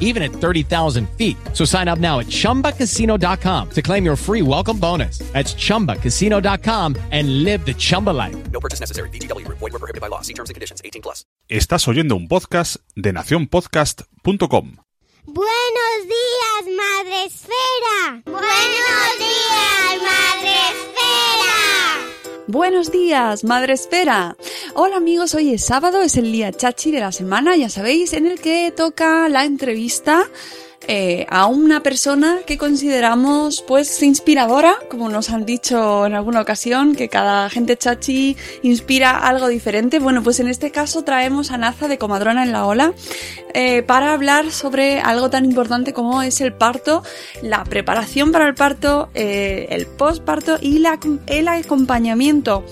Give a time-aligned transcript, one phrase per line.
[0.00, 1.36] even at 30,000 feet.
[1.52, 5.18] So sign up now at ChumbaCasino.com to claim your free welcome bonus.
[5.32, 8.50] That's ChumbaCasino.com and live the Chumba life.
[8.50, 9.10] No purchase necessary.
[9.10, 9.46] BGW.
[9.48, 10.22] Void were prohibited by law.
[10.22, 10.82] See terms and conditions.
[10.84, 11.24] 18 plus.
[11.48, 14.76] Estás oyendo un podcast de NaciónPodcast.com.
[15.30, 18.22] Buenos días, Madre Esfera.
[18.24, 21.67] Buenos días, Madre Esfera.
[22.50, 24.34] Buenos días, Madre Esfera.
[24.72, 28.24] Hola amigos, hoy es sábado, es el día chachi de la semana, ya sabéis, en
[28.24, 30.26] el que toca la entrevista
[30.86, 36.94] eh, a una persona que consideramos pues inspiradora, como nos han dicho en alguna ocasión,
[36.94, 39.98] que cada gente chachi inspira algo diferente.
[39.98, 42.94] Bueno, pues en este caso traemos a Naza de Comadrona en la Ola
[43.54, 47.02] eh, para hablar sobre algo tan importante como es el parto,
[47.42, 50.82] la preparación para el parto, eh, el postparto y
[51.26, 52.64] el acompañamiento,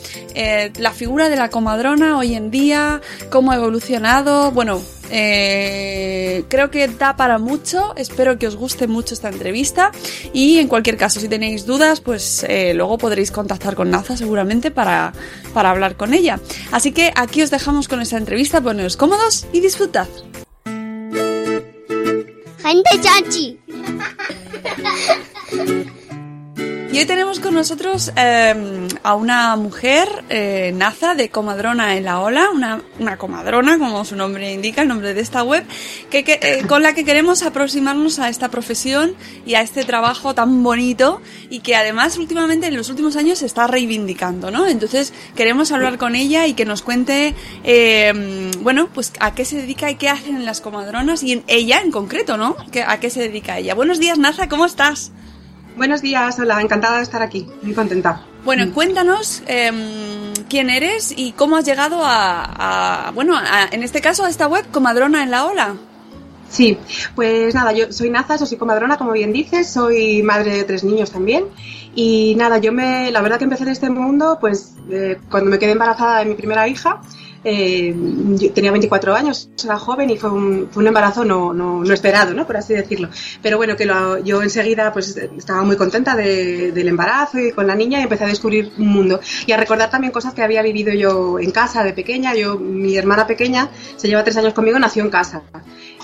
[0.79, 3.01] la figura de la comadrona hoy en día,
[3.31, 4.81] cómo ha evolucionado, bueno,
[5.11, 7.95] eh, creo que da para mucho.
[7.97, 9.93] Espero que os guste mucho esta entrevista.
[10.33, 14.71] Y en cualquier caso, si tenéis dudas, pues eh, luego podréis contactar con Naza seguramente
[14.71, 15.13] para,
[15.55, 16.41] para hablar con ella.
[16.73, 18.61] Así que aquí os dejamos con esta entrevista.
[18.61, 20.09] Poneos cómodos y disfrutad.
[22.63, 23.59] Gente chachi.
[26.97, 32.21] Y hoy tenemos con nosotros em, a una mujer, eh, Naza, de Comadrona en la
[32.21, 35.63] Ola, una, una, comadrona, como su nombre indica, el nombre de esta web,
[36.09, 39.15] que, eh, con la que queremos aproximarnos a esta profesión
[39.45, 41.21] y a este trabajo tan bonito
[41.51, 44.67] y que además últimamente en los últimos años se está reivindicando, ¿no?
[44.67, 49.59] Entonces queremos hablar con ella y que nos cuente, em, bueno, pues a qué se
[49.59, 52.57] dedica y qué hacen las comadronas y en ella en concreto, ¿no?
[52.87, 53.75] ¿A qué se dedica ella?
[53.75, 55.13] Buenos días, Naza, ¿cómo estás?
[55.77, 58.23] Buenos días, hola, encantada de estar aquí, muy contenta.
[58.47, 64.01] Bueno, cuéntanos eh, quién eres y cómo has llegado a, a bueno, a, en este
[64.01, 65.75] caso a esta web, Comadrona en la Ola.
[66.49, 66.79] Sí,
[67.15, 71.11] pues nada, yo soy Naza, soy comadrona, como bien dices, soy madre de tres niños
[71.11, 71.45] también.
[71.95, 75.59] Y nada, yo me, la verdad que empecé en este mundo, pues eh, cuando me
[75.59, 77.03] quedé embarazada de mi primera hija,
[77.49, 81.85] eh, yo tenía 24 años, era joven y fue un, fue un embarazo no, no,
[81.85, 82.45] no, esperado, ¿no?
[82.45, 83.09] por así decirlo.
[83.41, 87.69] Pero bueno, que lo, yo enseguida pues estaba muy contenta de, del embarazo y con
[87.69, 90.61] la niña y empecé a descubrir un mundo y a recordar también cosas que había
[90.61, 92.35] vivido yo en casa de pequeña.
[92.35, 95.43] Yo, mi hermana pequeña se lleva tres años conmigo, nació en casa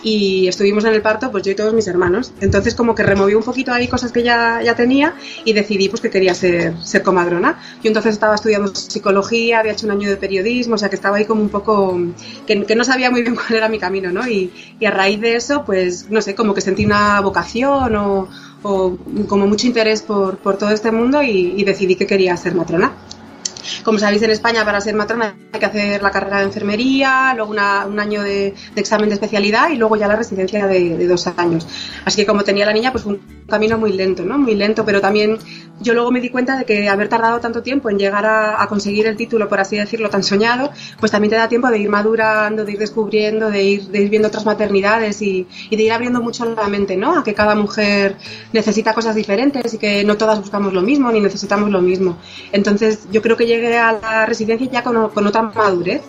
[0.03, 2.33] y estuvimos en el parto pues yo y todos mis hermanos.
[2.41, 5.15] Entonces como que removí un poquito ahí cosas que ya, ya tenía
[5.45, 7.61] y decidí pues que quería ser, ser comadrona.
[7.83, 11.17] Yo entonces estaba estudiando psicología, había hecho un año de periodismo, o sea que estaba
[11.17, 11.99] ahí como un poco,
[12.47, 14.27] que, que no sabía muy bien cuál era mi camino, ¿no?
[14.29, 18.29] Y, y, a raíz de eso pues no sé, como que sentí una vocación o,
[18.63, 18.97] o
[19.29, 22.93] como mucho interés por, por todo este mundo y, y decidí que quería ser matrona.
[23.85, 27.51] Como sabéis, en España para ser matrona hay que hacer la carrera de enfermería, luego
[27.51, 31.07] una, un año de, de, examen de especialidad y luego ya la residencia de, de,
[31.07, 31.67] dos años.
[32.05, 34.39] Así que como tenía la niña, pues un camino muy lento, ¿no?
[34.39, 35.39] Muy lento, pero también
[35.81, 38.69] yo luego me di cuenta de que haber tardado tanto tiempo en llegar a, a
[38.69, 40.71] conseguir el título, por así decirlo, tan soñado,
[41.01, 44.09] pues también te da tiempo de ir madurando, de ir descubriendo, de ir, de ir
[44.09, 47.19] viendo otras maternidades y, y de ir abriendo mucho la mente, ¿no?
[47.19, 48.17] A que cada mujer
[48.53, 52.19] necesita cosas diferentes y que no todas buscamos lo mismo ni necesitamos lo mismo.
[52.53, 56.03] Entonces yo creo que llegué a la residencia ya con, con otra madurez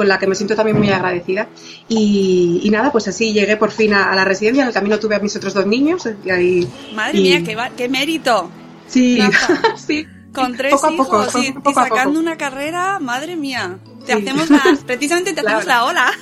[0.00, 1.48] con la que me siento también muy agradecida.
[1.86, 4.62] Y, y nada, pues así llegué por fin a, a, la residencia.
[4.62, 6.08] En el camino tuve a mis otros dos niños.
[6.24, 7.22] Y, Madre y...
[7.22, 8.50] mía, qué, qué, mérito.
[8.86, 9.20] Sí,
[9.76, 10.06] sí.
[10.32, 11.96] Con tres Poco a hijos poco, y, poco y a poco.
[11.96, 13.78] sacando una carrera, madre mía.
[14.16, 14.28] Te Sí.
[14.28, 16.10] hacemos la, precisamente te La hacemos la ola.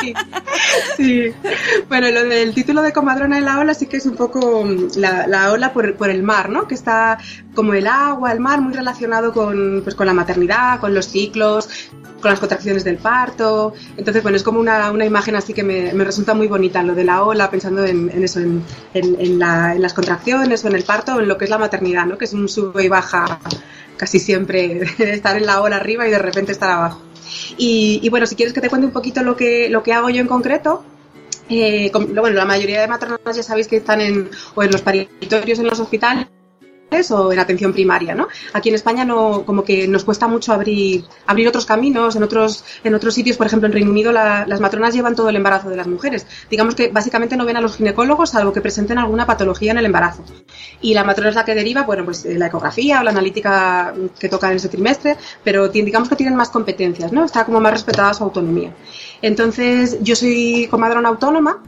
[0.00, 0.14] Sí,
[0.96, 1.32] sí.
[1.88, 4.90] Bueno, lo del título de comadrona en la ola sí que es un poco mm,
[4.96, 6.68] la, la ola por, por el mar, ¿no?
[6.68, 7.18] Que está
[7.54, 11.68] como el agua, el mar, muy relacionado con, pues, con la maternidad, con los ciclos,
[12.20, 13.72] con las contracciones del parto.
[13.96, 16.94] Entonces, bueno, es como una, una imagen así que me, me resulta muy bonita, lo
[16.94, 18.62] de la ola, pensando en, en eso, en,
[18.94, 21.58] en- la- en las contracciones o en el parto o en lo que es la
[21.58, 22.16] maternidad, ¿no?
[22.16, 23.40] Que es un sube y baja
[23.98, 27.02] casi siempre, estar en la ola arriba y de repente estar abajo.
[27.58, 30.08] Y, y bueno, si quieres que te cuente un poquito lo que, lo que hago
[30.08, 30.84] yo en concreto,
[31.50, 35.58] eh, bueno, la mayoría de matronas ya sabéis que están en, o en los paritorios
[35.58, 36.26] en los hospitales
[36.90, 38.28] o en atención primaria, ¿no?
[38.54, 42.64] Aquí en España no, como que nos cuesta mucho abrir, abrir otros caminos, en otros,
[42.82, 45.68] en otros sitios, por ejemplo en Reino Unido la- las matronas llevan todo el embarazo
[45.68, 46.26] de las mujeres.
[46.50, 49.84] Digamos que básicamente no ven a los ginecólogos salvo que presenten alguna patología en el
[49.86, 50.24] embarazo.
[50.80, 53.92] Y la matrona es la que deriva, bueno, pues eh, la ecografía o la analítica
[54.18, 57.24] que toca en ese trimestre, pero digamos que tienen más competencias, ¿no?
[57.24, 58.72] Está como más respetada su autonomía.
[59.20, 61.62] Entonces, yo soy comadrona autónoma,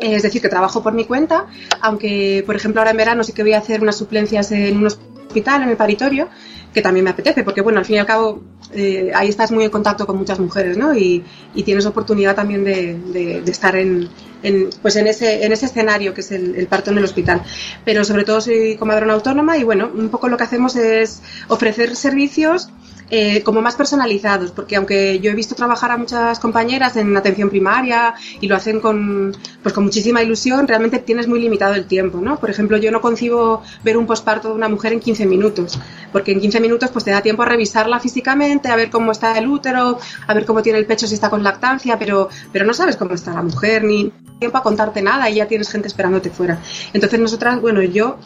[0.00, 1.46] es decir, que trabajo por mi cuenta,
[1.80, 4.86] aunque, por ejemplo, ahora en verano sí que voy a hacer unas suplencias en un
[4.86, 6.28] hospital, en el paritorio,
[6.72, 8.42] que también me apetece, porque, bueno, al fin y al cabo,
[8.72, 10.96] eh, ahí estás muy en contacto con muchas mujeres, ¿no?
[10.96, 11.24] Y,
[11.54, 14.08] y tienes oportunidad también de, estar en,
[14.42, 17.42] en, pues en, ese, en ese escenario que es el, el parto en el hospital.
[17.84, 21.96] Pero sobre todo soy comadrona autónoma y, bueno, un poco lo que hacemos es ofrecer
[21.96, 22.70] servicios
[23.10, 27.50] eh, como más personalizados, porque aunque yo he visto trabajar a muchas compañeras en atención
[27.50, 32.20] primaria y lo hacen con, pues con muchísima ilusión, realmente tienes muy limitado el tiempo,
[32.20, 32.38] ¿no?
[32.38, 35.78] Por ejemplo, yo no concibo ver un posparto de una mujer en 15 minutos,
[36.12, 39.36] porque en 15 minutos pues te da tiempo a revisarla físicamente, a ver cómo está
[39.36, 42.74] el útero, a ver cómo tiene el pecho si está con lactancia, pero, pero no
[42.74, 46.30] sabes cómo está la mujer, ni tiempo a contarte nada y ya tienes gente esperándote
[46.30, 46.60] fuera.
[46.92, 48.18] Entonces nosotras, bueno, yo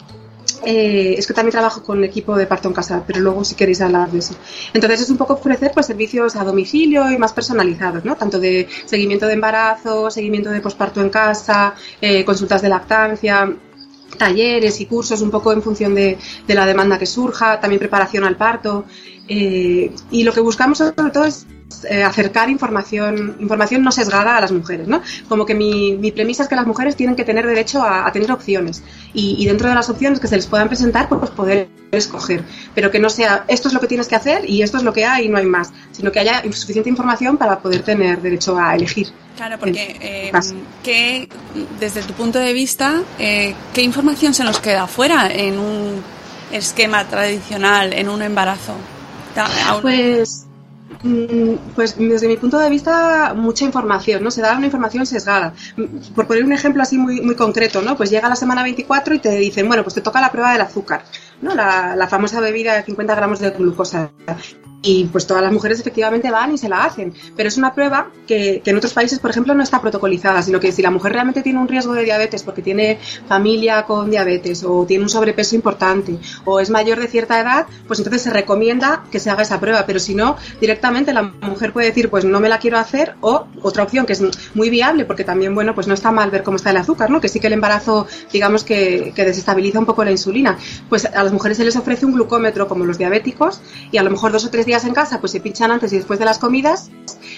[0.63, 3.81] eh, es que también trabajo con equipo de parto en casa, pero luego si queréis
[3.81, 4.35] hablar de eso.
[4.73, 8.15] Entonces es un poco ofrecer pues servicios a domicilio y más personalizados, ¿no?
[8.15, 13.55] Tanto de seguimiento de embarazo, seguimiento de posparto en casa, eh, consultas de lactancia,
[14.17, 16.17] talleres y cursos un poco en función de,
[16.47, 18.85] la demanda que surja, también preparación al parto.
[19.27, 21.47] eh, y lo que buscamos sobre todo es
[21.89, 25.01] eh, acercar información, información no sesgada a las mujeres, ¿no?
[25.27, 28.11] Como que mi, mi premisa es que las mujeres tienen que tener derecho a, a
[28.11, 28.83] tener opciones
[29.13, 32.91] y, y dentro de las opciones que se les puedan presentar, pues poder escoger, pero
[32.91, 35.05] que no sea esto es lo que tienes que hacer y esto es lo que
[35.05, 38.75] hay y no hay más, sino que haya suficiente información para poder tener derecho a
[38.75, 39.07] elegir.
[39.35, 40.53] Claro, porque eh, Vas.
[40.83, 41.27] ¿qué,
[41.79, 46.01] desde tu punto de vista, eh, ¿qué información se nos queda fuera en un
[46.51, 48.75] esquema tradicional, en un embarazo?
[49.81, 50.44] Pues,
[51.75, 54.31] pues desde mi punto de vista, mucha información, ¿no?
[54.31, 55.53] Se da una información sesgada.
[55.77, 57.95] Mm, Por poner un ejemplo así muy, muy concreto, ¿no?
[57.97, 60.61] Pues llega la semana 24 y te dicen, bueno, pues te toca la prueba del
[60.61, 61.03] azúcar,
[61.41, 61.53] ¿no?
[61.55, 64.11] La, la famosa bebida de 50 gramos de glucosa.
[64.85, 67.11] Y pues todas las mujeres efectivamente van y se la hacen.
[67.35, 70.71] Pero es una prueba que, en otros países, por ejemplo, no está protocolizada, sino que
[70.71, 74.85] si la mujer realmente tiene un riesgo de diabetes porque tiene familia con diabetes o
[74.85, 79.19] tiene un sobrepeso importante o es mayor de cierta edad, pues entonces se recomienda que
[79.19, 79.85] se haga esa prueba.
[79.87, 83.47] Pero si no, directamente la mujer puede decir, pues no me la quiero hacer o
[83.63, 84.21] otra opción que es
[84.53, 87.19] muy viable porque también, bueno, pues no está mal ver cómo está el azúcar, ¿no?
[87.19, 90.59] Que sí que el embarazo, digamos que, que desestabiliza un poco la insulina.
[90.89, 93.61] Pues a las mujeres se les ofrece un glucómetro como los diabéticos
[93.91, 95.97] y a lo mejor dos o tres días en casa pues se pinchan antes y
[95.97, 96.89] después de las comidas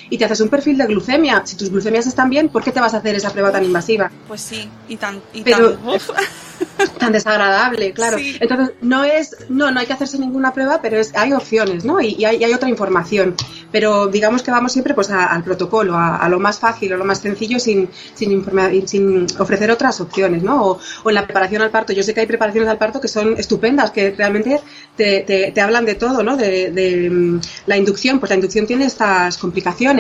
[0.10, 1.42] y te haces un perfil de glucemia.
[1.46, 4.12] Si tus glucemias están bien, ¿por qué te vas a hacer esa prueba tan invasiva?
[4.28, 5.22] Pues sí, y tan...
[5.34, 6.10] Y Pero- tan uf.
[7.00, 8.18] tan desagradable, claro.
[8.18, 8.36] Sí.
[8.40, 12.00] Entonces, no es, no, no hay que hacerse ninguna prueba, pero es, hay opciones, ¿no?
[12.02, 13.36] Y, y hay, y hay otra información.
[13.72, 16.98] Pero digamos que vamos siempre pues a- al protocolo, a, a lo más fácil o
[16.98, 20.64] lo más sencillo sin, sin, informa- sin ofrecer otras opciones, ¿no?
[20.66, 21.94] O, o en la preparación al parto.
[21.94, 24.60] Yo sé que hay preparaciones al parto que son estupendas, que realmente
[24.96, 26.38] te, te, te hablan de todo, ¿no?
[26.38, 29.97] De, de, mm, la inducción, pues la inducción tiene estas complicaciones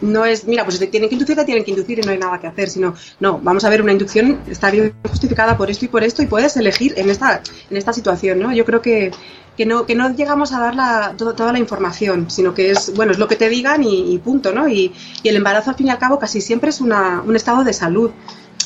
[0.00, 2.38] no es, mira, pues si tienen que inducir, tienen que inducir y no hay nada
[2.40, 5.88] que hacer, sino, no, vamos a ver, una inducción está bien justificada por esto y
[5.88, 8.52] por esto y puedes elegir en esta, en esta situación, ¿no?
[8.52, 9.10] Yo creo que,
[9.56, 13.12] que no, que no llegamos a dar la, toda la información, sino que es, bueno,
[13.12, 14.68] es lo que te digan y, punto, ¿no?
[14.68, 17.72] Y, y el embarazo, al fin y al cabo, casi siempre es un estado de
[17.72, 18.10] salud.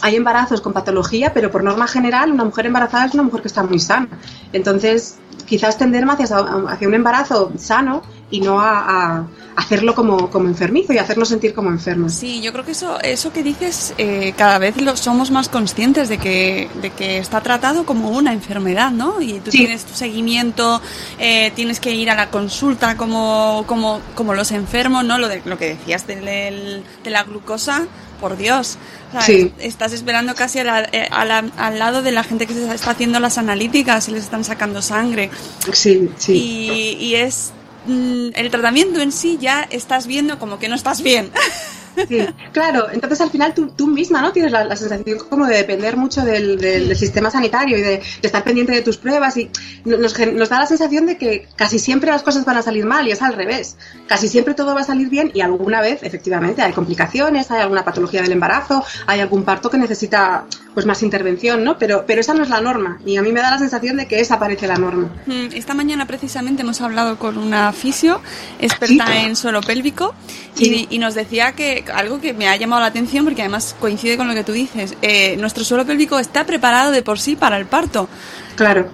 [0.03, 3.49] Hay embarazos con patología, pero por norma general, una mujer embarazada es una mujer que
[3.49, 4.09] está muy sana.
[4.53, 5.17] Entonces,
[5.47, 6.37] quizás tender hacia,
[6.69, 8.03] hacia un embarazo sano
[8.37, 8.79] y no a,
[9.19, 9.27] a-
[9.57, 12.13] hacerlo como, como enfermizo y hacernos sentir como enfermos.
[12.13, 16.09] Sí, yo creo que eso, eso que dices, eh, cada vez lo, somos más conscientes
[16.09, 19.21] de que, de que está tratado como una enfermedad, ¿no?
[19.23, 20.83] Y tú tienes tu seguimiento,
[21.21, 25.19] eh, tienes que ir a la consulta como, como, como los enfermos, ¿no?
[25.19, 27.87] Lo, de, lo que decías de, de la glucosa,
[28.21, 28.77] por Dios.
[29.59, 34.09] Estás esperando casi eh, al lado de la gente que se está haciendo las analíticas
[34.09, 35.31] y les están sacando sangre.
[35.73, 36.33] Sí, sí.
[36.33, 37.53] Y, y es
[37.87, 41.31] el tratamiento en sí ya estás viendo como que no estás bien.
[42.09, 45.97] Sí, claro, entonces al final tú, tú misma no tienes la, sensación como de depender
[45.97, 49.51] mucho del, del, sistema sanitario y de, estar pendiente de tus pruebas y
[49.85, 53.07] nos, nos, da la sensación de que casi siempre las cosas van a salir mal
[53.07, 53.77] y es al revés.
[54.09, 57.85] Casi siempre todo va a salir bien y alguna vez efectivamente hay complicaciones, hay alguna
[57.85, 61.79] patología del embarazo, hay algún parto que necesita pues más intervención, ¿no?
[61.79, 64.07] Pero, pero esa no es la norma y a mí me da la sensación de
[64.07, 65.09] que esa parece la norma.
[65.27, 68.21] Mm, esta mañana precisamente hemos hablado con una fisio
[68.59, 70.15] experta en suelo pélvico
[70.59, 74.17] y, y nos decía que algo que me ha llamado la atención porque además coincide
[74.17, 74.97] con lo que tú dices.
[75.03, 78.09] Eh, nuestro suelo pélvico está preparado de por sí para el parto.
[78.57, 78.91] Claro.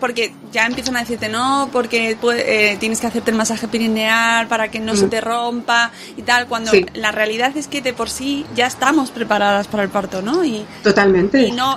[0.00, 4.70] porque ya empiezan a decirte no, porque eh, tienes que hacerte el masaje perineal para
[4.70, 5.10] que no se mm.
[5.10, 9.66] te rompa y tal, cuando la realidad es que de por sí ya estamos preparadas
[9.66, 10.44] para el parto, ¿no?
[10.44, 11.42] Y, Totalmente.
[11.42, 11.74] Y no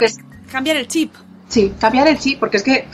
[0.51, 1.13] cambiar el chip.
[1.49, 2.87] Sí, cambiar el chip, porque es que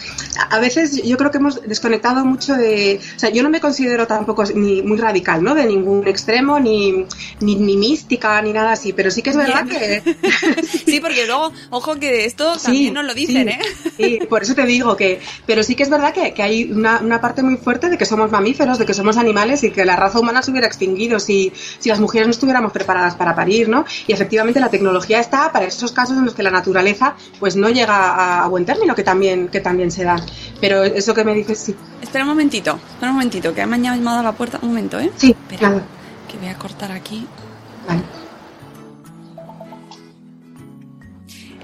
[0.49, 3.01] a veces yo creo que hemos desconectado mucho de...
[3.13, 5.53] O sea, yo no me considero tampoco ni muy radical, ¿no?
[5.55, 7.05] De ningún extremo, ni,
[7.41, 10.01] ni, mística, ni nada así, pero sí que es verdad que...
[10.85, 13.59] sí, porque luego, ojo que esto también nos lo dicen, ¿eh?
[13.97, 15.19] Sí, por eso te digo que...
[15.45, 18.05] Pero sí que es verdad que, que hay una, una, parte muy fuerte de que
[18.05, 21.51] somos mamíferos, de que somos animales y que la raza humana se hubiera extinguido si,
[21.79, 23.83] si las mujeres no estuviéramos preparadas para parir, ¿no?
[24.07, 27.69] Y efectivamente la tecnología está para esos casos en los que la naturaleza pues no
[27.69, 30.15] llega a a buen término que también, que también se da.
[30.61, 31.75] Pero eso que me dices, sí.
[32.01, 34.59] Espera un momentito, espera un momentito, que me han llamado a la puerta.
[34.61, 35.11] Un momento, ¿eh?
[35.17, 35.81] Sí, espera.
[36.29, 37.27] Que voy a cortar aquí.
[37.87, 38.01] Vale.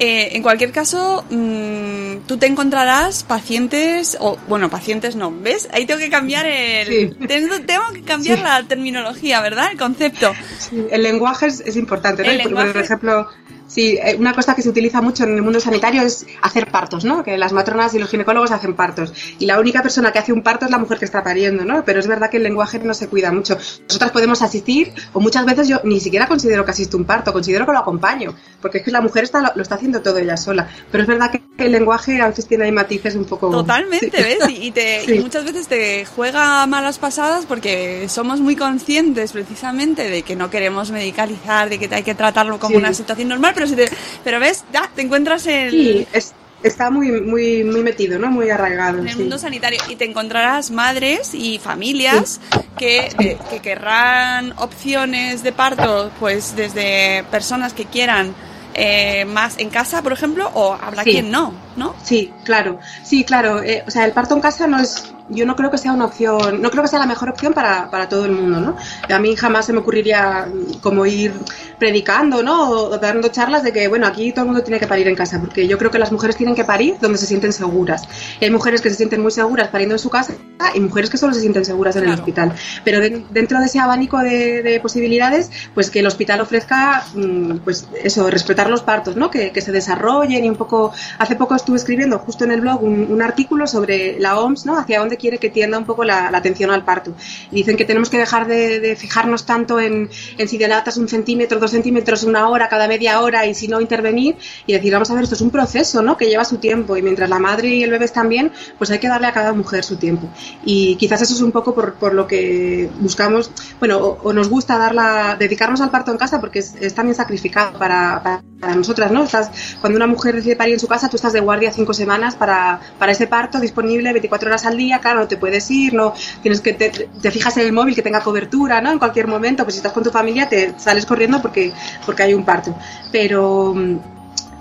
[0.03, 5.69] Eh, en cualquier caso, mmm, tú te encontrarás pacientes, o bueno, pacientes no, ¿ves?
[5.73, 6.87] Ahí tengo que cambiar el.
[6.87, 7.27] Sí.
[7.27, 8.43] Tengo, tengo, que cambiar sí.
[8.43, 9.67] la terminología, ¿verdad?
[9.71, 10.33] El concepto.
[10.57, 12.31] Sí, el lenguaje es, es importante, ¿no?
[12.31, 12.71] El lenguaje...
[12.71, 13.27] Por ejemplo,
[13.71, 17.05] Sí, eh, una cosa que se utiliza mucho en el mundo sanitario es hacer partos,
[17.05, 17.23] ¿no?
[17.23, 19.13] Que las matronas y los ginecólogos hacen partos.
[19.39, 21.85] Y la única persona que hace un parto es la mujer que está pariendo, ¿no?
[21.85, 23.57] Pero es verdad que el lenguaje no se cuida mucho.
[23.87, 27.65] Nosotras podemos asistir, o muchas veces yo ni siquiera considero que asisto un parto, considero
[27.65, 30.67] que lo acompaño, porque es que la mujer está, lo está haciendo todo ella sola.
[30.91, 33.51] Pero es verdad que el lenguaje a veces tiene ahí matices un poco...
[33.51, 34.39] Totalmente, ¿ves?
[34.49, 35.13] Y, te, sí.
[35.13, 40.49] y muchas veces te juega malas pasadas porque somos muy conscientes precisamente de que no
[40.49, 42.77] queremos medicalizar, de que hay que tratarlo como sí.
[42.77, 43.89] una situación normal, pero si te,
[44.23, 45.69] pero ves, ya te encuentras en...
[45.69, 48.31] Sí, es, está muy, muy, muy metido, ¿no?
[48.31, 48.99] Muy arraigado.
[48.99, 49.19] En el sí.
[49.19, 49.79] mundo sanitario.
[49.87, 52.59] Y te encontrarás madres y familias sí.
[52.77, 58.33] que, eh, que querrán opciones de parto, pues desde personas que quieran
[58.73, 61.11] eh, más en casa, por ejemplo, o habrá Sí.
[61.11, 61.93] quien no, ¿no?
[62.03, 63.61] Sí, claro, sí, claro.
[63.61, 66.05] Eh, o sea, el parto en casa no es, yo no creo que sea una
[66.05, 68.75] opción, no creo que sea la mejor opción para, para todo el mundo, ¿no?
[69.13, 70.47] A mí jamás se me ocurriría
[70.81, 71.33] como ir
[71.79, 72.69] predicando, ¿no?
[72.71, 75.15] O, o dando charlas de que, bueno, aquí todo el mundo tiene que parir en
[75.15, 78.03] casa, porque yo creo que las mujeres tienen que parir donde se sienten seguras.
[78.39, 80.33] Y hay mujeres que se sienten muy seguras pariendo en su casa
[80.75, 82.53] y mujeres que solo se sienten seguras en el hospital.
[82.83, 87.57] Pero de- dentro de ese abanico de, de posibilidades, pues que el hospital ofrezca, mm,
[87.63, 89.29] pues eso, respetar los partos, ¿no?
[89.31, 90.93] Que, que se desarrollen y un poco.
[91.17, 94.77] Hace poco estuve escribiendo justo en el blog un, un artículo sobre la OMS, ¿no?
[94.77, 97.13] Hacia dónde quiere que tienda un poco la, la atención al parto.
[97.51, 101.59] Dicen que tenemos que dejar de, de fijarnos tanto en, en si dilatas un centímetro,
[101.59, 105.15] dos centímetros, una hora, cada media hora y si no intervenir y decir, vamos a
[105.15, 106.17] ver, esto es un proceso, ¿no?
[106.17, 108.99] Que lleva su tiempo y mientras la madre y el bebé están bien, pues hay
[108.99, 110.29] que darle a cada mujer su tiempo.
[110.63, 114.49] Y quizás eso es un poco por, por lo que buscamos, bueno, o, o nos
[114.49, 118.75] gusta darla, dedicarnos al parto en casa porque es, es también sacrificado para, para, para
[118.75, 119.23] nosotras, ¿no?
[119.23, 119.51] Estás,
[119.81, 122.79] cuando una mujer decide parir en su casa, tú estás de guardia cinco semanas para,
[122.97, 126.61] para ese parto disponible 24 horas al día, claro, no te puedes ir, no tienes
[126.61, 128.91] que te, fijas en el móvil que tenga cobertura, ¿no?
[128.91, 131.73] En cualquier momento, pues si estás con tu familia te sales corriendo porque,
[132.05, 132.75] porque hay un parto.
[133.11, 133.75] Pero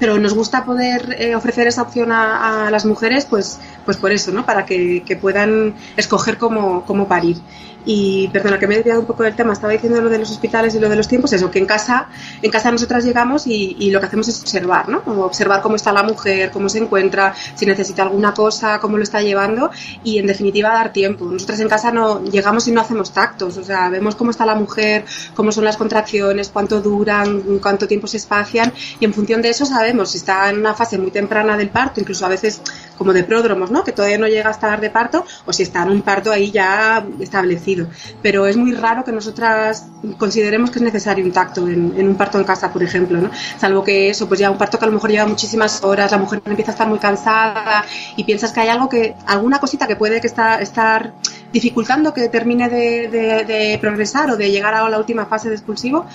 [0.01, 4.31] pero nos gusta poder eh, ofrecer esa opción a, las mujeres, pues, pues por eso,
[4.31, 4.47] ¿no?
[4.47, 7.39] Para que, que puedan escoger cómo, cómo parir.
[7.85, 10.31] Y perdona que me he desviado un poco del tema, estaba diciendo lo de los
[10.31, 12.09] hospitales y lo de los tiempos, eso, que en casa,
[12.43, 15.03] en casa nosotras llegamos y, y lo que hacemos es observar, ¿no?
[15.25, 19.23] Observar cómo está la mujer, cómo se encuentra, si necesita alguna cosa, cómo lo está
[19.23, 19.71] llevando
[20.05, 21.25] y en definitiva dar tiempo.
[21.25, 24.55] Nosotras en casa no llegamos y no hacemos tactos, o sea, vemos cómo está la
[24.55, 29.49] mujer, cómo son las contracciones, cuánto duran, cuánto tiempo se espacian y en función de
[29.49, 32.61] eso sabemos si está en una fase muy temprana del parto, incluso a veces
[32.99, 33.80] como de pródromos, ¿no?
[33.85, 36.51] Que todavía no llega a estar de parto, o si está en un parto ahí
[36.51, 37.87] ya establecido.
[38.23, 39.87] Pero es muy raro que nosotras
[40.19, 43.31] consideremos que es necesario un tacto en, un parto en casa, por ejemplo, ¿no?
[43.59, 46.19] Salvo que eso, pues ya un parto que a lo mejor lleva muchísimas horas, la
[46.19, 47.85] mujer empieza a estar muy cansada
[48.17, 51.15] y piensas que hay algo que, alguna cosita que puede que está, estar
[51.53, 56.07] dificultando que termine de, de- progresar o de llegar a la última fase de expulsivo,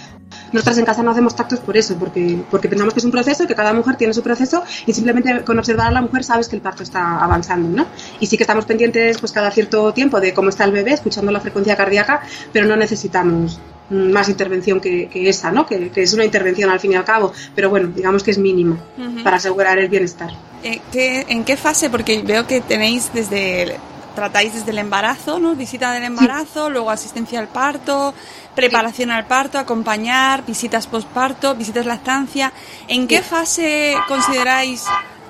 [0.52, 3.46] nosotras en casa no hacemos tactos por eso, porque, porque pensamos que es un proceso
[3.48, 6.56] que cada mujer tiene su proceso y simplemente con observar a la mujer sabes que
[6.56, 7.86] el parto está avanzando, ¿no?
[8.20, 11.32] Y sí que estamos pendientes pues cada cierto tiempo de cómo está el bebé, escuchando
[11.32, 12.22] la frecuencia cardíaca,
[12.54, 13.60] pero no necesitamos
[13.90, 15.66] más intervención que, que esa, ¿no?
[15.66, 18.38] Que, que es una intervención al fin y al cabo, pero bueno, digamos que es
[18.40, 19.24] mínima Ujú.
[19.24, 20.32] para asegurar el bienestar.
[20.64, 21.90] Eh, ¿qué- ¿En qué fase?
[21.92, 23.74] Porque veo que tenéis desde el-
[24.16, 25.56] tratáis desde el embarazo, ¿no?
[25.56, 28.14] Visita del embarazo, luego asistencia al parto,
[28.56, 32.54] preparación al parto, acompañar, visitas postparto, visitas lactancia.
[32.88, 34.86] ¿En qué fase consideráis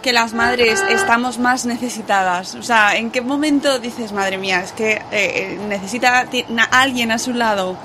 [0.06, 2.54] que las madres estamos más necesitadas?
[2.54, 6.28] O sea, ¿en qué momento dices, madre mía, es que eh, eh, necesita
[6.70, 7.76] alguien a su lado?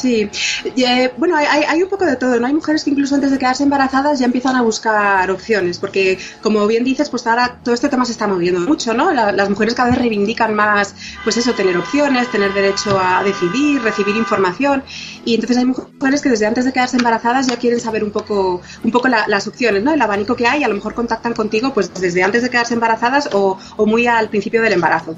[0.00, 0.30] Sí,
[0.76, 2.46] eh, bueno, hay, hay- un poco de todo, ¿no?
[2.46, 6.66] Hay mujeres que incluso antes de quedarse embarazadas ya empiezan a buscar opciones, porque como
[6.68, 9.10] bien dices, pues ahora todo este tema se está moviendo mucho, ¿no?
[9.12, 13.82] La- las mujeres cada vez reivindican más, pues eso, tener opciones, tener derecho a decidir,
[13.82, 14.84] recibir información,
[15.24, 18.62] y entonces hay mujeres que desde antes de quedarse embarazadas ya quieren saber un poco,
[18.84, 19.92] un poco la- las opciones, ¿no?
[19.92, 23.30] El abanico que hay, a lo mejor contactan contigo, pues desde antes de quedarse embarazadas
[23.32, 25.16] o, o muy al principio del embarazo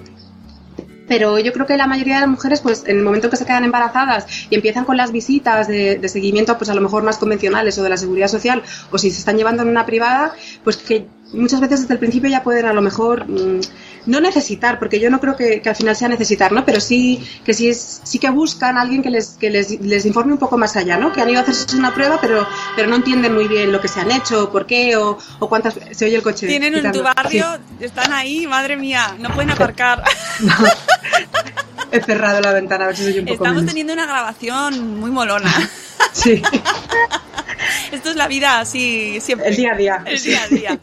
[1.10, 3.44] pero yo creo que la mayoría de las mujeres, pues en el momento que se
[3.44, 7.18] quedan embarazadas y empiezan con las visitas de, de seguimiento, pues a lo mejor más
[7.18, 8.62] convencionales o de la seguridad social,
[8.92, 12.30] o si se están llevando en una privada, pues que muchas veces desde el principio
[12.30, 13.60] ya pueden a lo mejor mm,
[14.06, 16.64] no necesitar, porque yo no creo que, que al final sea necesitar, ¿no?
[16.64, 20.06] Pero sí que sí es, sí que buscan a alguien que les, que les, les
[20.06, 21.12] informe un poco más allá, ¿no?
[21.12, 23.88] Que han ido a hacerse una prueba, pero, pero no entienden muy bien lo que
[23.88, 26.46] se han hecho, por qué, o, o cuántas se oye el coche.
[26.46, 27.46] Tienen en tu barrio,
[27.78, 27.84] Sí.
[27.84, 30.02] están ahí, madre mía, no pueden aparcar.
[31.92, 33.68] He cerrado la ventana a ver si soy un poco Estamos menos.
[33.70, 35.52] teniendo una grabación muy molona.
[36.12, 36.42] Sí,
[37.92, 39.48] Esto es la vida así siempre.
[39.48, 40.02] el día a día.
[40.06, 40.78] El día a día.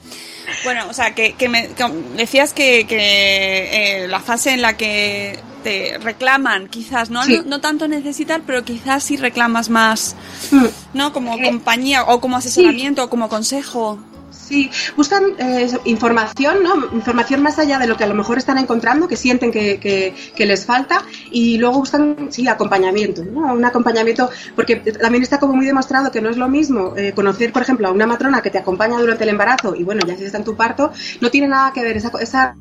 [0.64, 1.84] Bueno, o sea, que, que me, que
[2.16, 7.24] decías que, que, eh, la fase en la que te reclaman, quizás, ¿no?
[7.24, 7.38] Sí.
[7.38, 10.16] no, no tanto necesitar, pero quizás sí reclamas más,
[10.52, 10.66] Mm.
[10.94, 11.12] ¿no?
[11.14, 14.00] Como Eh, compañía o como asesoramiento o como consejo.
[14.48, 16.75] Sí, buscan eh, información, ¿no?
[16.94, 20.13] Información más allá de lo que a lo mejor están encontrando, que sienten que, que-
[20.36, 23.54] que les falta, y luego buscan, sí, acompañamiento, ¿no?
[23.54, 27.51] Un acompañamiento, porque también está como muy demostrado que no es lo mismo eh, conocer,
[27.51, 30.24] por ejemplo, a una matrona que te acompaña durante el embarazo, y bueno, ya si
[30.24, 32.56] está en tu parto, no tiene nada que ver esa, esa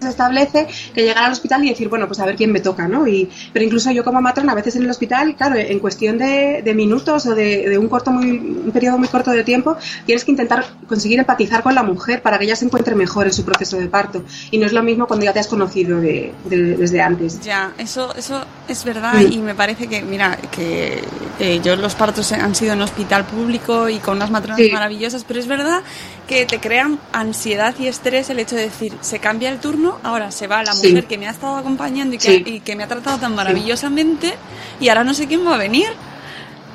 [0.00, 2.86] se establece que llegar al hospital y decir, bueno, pues a ver quién me toca,
[2.86, 3.06] ¿no?
[3.06, 6.62] Y, pero incluso yo como matrona, a veces en el hospital, claro, en cuestión de,
[6.64, 10.24] de minutos o de, de un corto muy, un periodo muy corto de tiempo, tienes
[10.24, 13.44] que intentar conseguir empatizar con la mujer para que ella se encuentre mejor en su
[13.44, 14.22] proceso de parto.
[14.50, 17.40] Y no es lo mismo cuando ya te has conocido de- de- desde antes.
[17.40, 19.32] Ya, eso, eso es verdad Mm.
[19.32, 21.02] y me parece que, mira, que
[21.40, 24.70] eh, yo los partos han sido en hospital público y con unas matronas Sí.
[24.72, 25.82] maravillosas, pero es verdad
[26.26, 30.30] que te crean ansiedad y estrés el hecho de decir, se cambia el turno, ahora
[30.30, 30.88] se va la Sí.
[30.88, 32.42] mujer que me ha estado acompañando y que, Sí.
[32.46, 34.34] y que me ha tratado tan maravillosamente
[34.80, 35.88] y ahora no sé quién va a venir.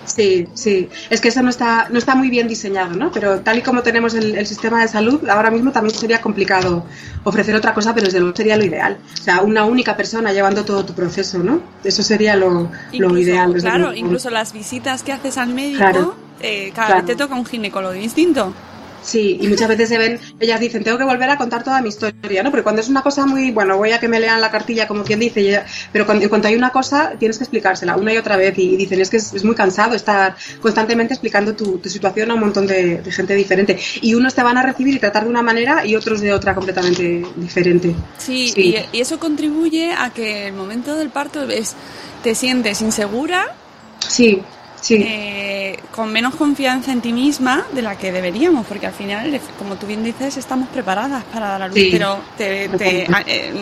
[0.06, 0.90] Sí, sí.
[1.10, 3.12] Es que eso no está, no está muy bien diseñado, ¿no?
[3.12, 6.86] Pero tal y como tenemos el, el sistema de salud, ahora mismo también sería complicado
[7.24, 8.98] ofrecer otra cosa, pero desde luego sería lo ideal.
[9.14, 11.62] O sea, una única persona llevando todo tu proceso, ¿no?
[11.84, 13.54] Eso sería lo, lo ideal.
[13.60, 16.16] claro, incluso las visitas que haces al médico, Claro.
[16.42, 17.02] eh, cada Claro.
[17.06, 18.54] vez te toca un ginecólogo distinto.
[19.04, 21.90] Sí, y muchas veces se ven, ellas dicen, tengo que volver a contar toda mi
[21.90, 22.52] historia, ¿no?
[22.52, 25.04] Porque cuando es una cosa muy, bueno, voy a que me lean la cartilla como
[25.04, 28.38] quien dice, pero cuando, en cuanto hay una cosa, tienes que explicársela una y otra
[28.38, 32.32] vez y, dicen, es que es, es muy cansado estar constantemente explicando tu, tu situación
[32.32, 33.78] a un montón de, de gente diferente.
[34.02, 36.56] Y unos te van a recibir y tratar de una manera y otros de otra
[36.56, 37.94] completamente diferente.
[38.18, 38.76] Sí, Sí.
[38.92, 41.76] Y, y eso contribuye a que el momento del parto es,
[42.24, 43.56] te sientes insegura,
[44.08, 44.42] Sí,
[44.84, 44.96] sí.
[45.06, 49.76] eh, con menos confianza en ti misma de la que deberíamos, porque al final, como
[49.76, 51.90] tú bien dices, estamos preparadas para dar a luz, Sí.
[51.92, 53.54] pero te- te- eh,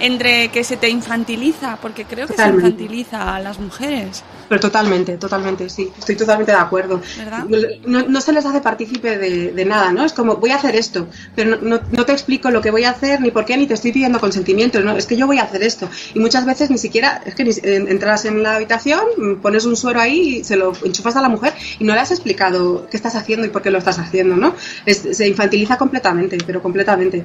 [0.00, 2.62] entre que se te infantiliza, porque creo que Totalmente.
[2.62, 5.88] se infantiliza a las mujeres, Pero totalmente, totalmente, sí.
[5.98, 7.00] Estoy totalmente de acuerdo.
[7.16, 7.44] ¿verdad?
[7.86, 10.04] No, no se les hace partícipe de, de nada, ¿no?
[10.04, 12.84] Es como, voy a hacer esto, pero no, no- no te explico lo que voy
[12.84, 14.94] a hacer, ni por qué, ni te estoy pidiendo consentimiento, ¿no?
[14.94, 15.88] Es que yo voy a hacer esto.
[16.12, 19.00] Y muchas veces ni siquiera, es que ni- en- entras en la habitación,
[19.40, 22.10] pones un suero ahí, y se lo enchufas a la mujer y no le has
[22.10, 24.54] explicado qué estás haciendo y por qué lo estás haciendo, ¿no?
[24.86, 27.24] Es- se infantiliza completamente, pero completamente.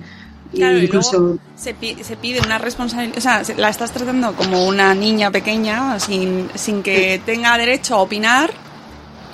[0.53, 3.69] Y Claro, y incluso, luego se, pi- se pide una responsabilidad, o sea, se- la
[3.69, 8.51] estás tratando como una niña pequeña, sin, sin que tenga derecho a opinar,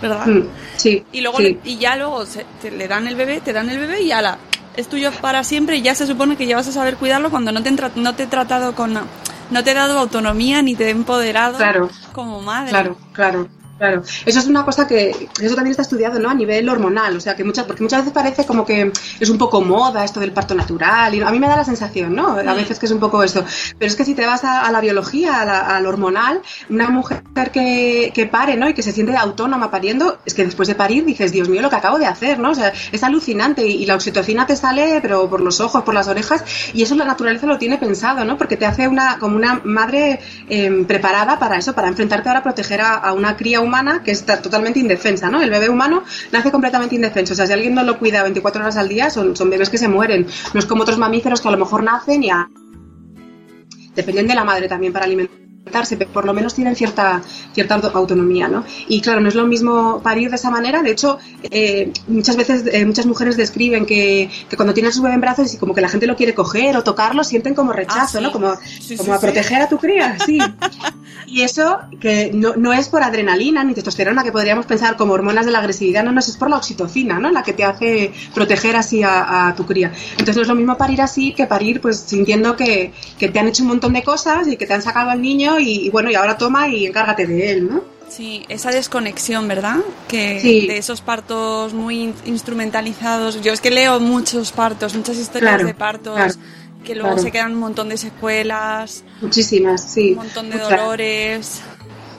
[0.01, 0.25] ¿verdad?
[0.25, 1.59] mm, sí, Y luego sí.
[1.63, 4.37] y ya luego se- te- le dan el bebé, te dan el bebé y ala,
[4.75, 7.51] es tuyo para siempre y ya se supone que ya vas a saber cuidarlo cuando
[7.51, 8.99] no te, no te he tratado con...
[9.51, 12.69] No te he dado autonomía ni te he empoderado claro, como madre.
[12.71, 13.47] Claro, claro.
[13.83, 16.29] Claro, eso es una cosa que eso también está estudiado, ¿no?
[16.29, 19.37] A nivel hormonal, o sea, que muchas porque muchas veces parece como que es un
[19.37, 22.29] poco moda esto del parto natural y a mí me da la sensación, ¿no?
[22.29, 23.43] A veces que es un poco esto,
[23.77, 28.13] pero es que si te vas a, la biología, a al hormonal, una mujer que,
[28.15, 28.69] que, pare, ¿no?
[28.69, 31.69] Y que se siente autónoma pariendo, es que después de parir dices, Dios mío, lo
[31.69, 32.51] que acabo de hacer, ¿no?
[32.51, 36.07] O sea, es alucinante y, la oxitocina te sale, pero por los ojos, por las
[36.07, 38.37] orejas y eso la naturaleza lo tiene pensado, ¿no?
[38.37, 42.43] Porque te hace una como una madre em, preparada para eso, para enfrentarte ahora a
[42.43, 43.72] proteger a, a una cría humana
[44.03, 45.41] que está totalmente indefensa, ¿no?
[45.41, 47.33] El bebé humano nace completamente indefenso.
[47.33, 49.77] O sea, si alguien no lo cuida 24 horas al día, son, son bebés que
[49.77, 50.27] se mueren.
[50.53, 52.49] No es como otros mamíferos que a lo mejor nacen y a...
[53.95, 57.21] dependen de la madre también para alimentar pero por lo menos tienen cierta,
[57.53, 58.63] cierta autonomía, ¿no?
[58.87, 62.63] Y claro, no es lo mismo parir de esa manera, de hecho, eh, muchas veces
[62.71, 65.81] eh, muchas mujeres describen que, que, cuando tienen su bebé en brazos y como que
[65.81, 68.27] la gente lo quiere coger o tocarlo, sienten como rechazo, Ah, ¿no?
[68.27, 68.33] sí.
[68.33, 70.37] Como, Sí, como sí, a proteger a tu cría, sí.
[71.25, 75.45] Y eso que no, no es por adrenalina ni testosterona, que podríamos pensar como hormonas
[75.45, 77.31] de la agresividad, no, no, es por la oxitocina, ¿no?
[77.31, 79.91] La que te hace proteger así a, a tu cría.
[80.11, 83.47] Entonces no es lo mismo parir así que parir pues sintiendo que, que te han
[83.47, 86.09] hecho un montón de cosas y que te han sacado al niño y, y bueno,
[86.11, 87.83] y ahora toma y encárgate de él, ¿no?
[88.09, 89.77] Sí, esa desconexión, ¿verdad?
[90.07, 90.67] Que Sí.
[90.67, 93.41] de esos partos muy in- instrumentalizados.
[93.41, 96.33] Yo es que leo muchos partos, muchas historias Claro, de partos claro,
[96.83, 97.23] que luego claro.
[97.23, 100.11] se quedan un montón de secuelas, Muchísimas, sí.
[100.11, 100.69] un montón de Muchas.
[100.69, 101.61] dolores.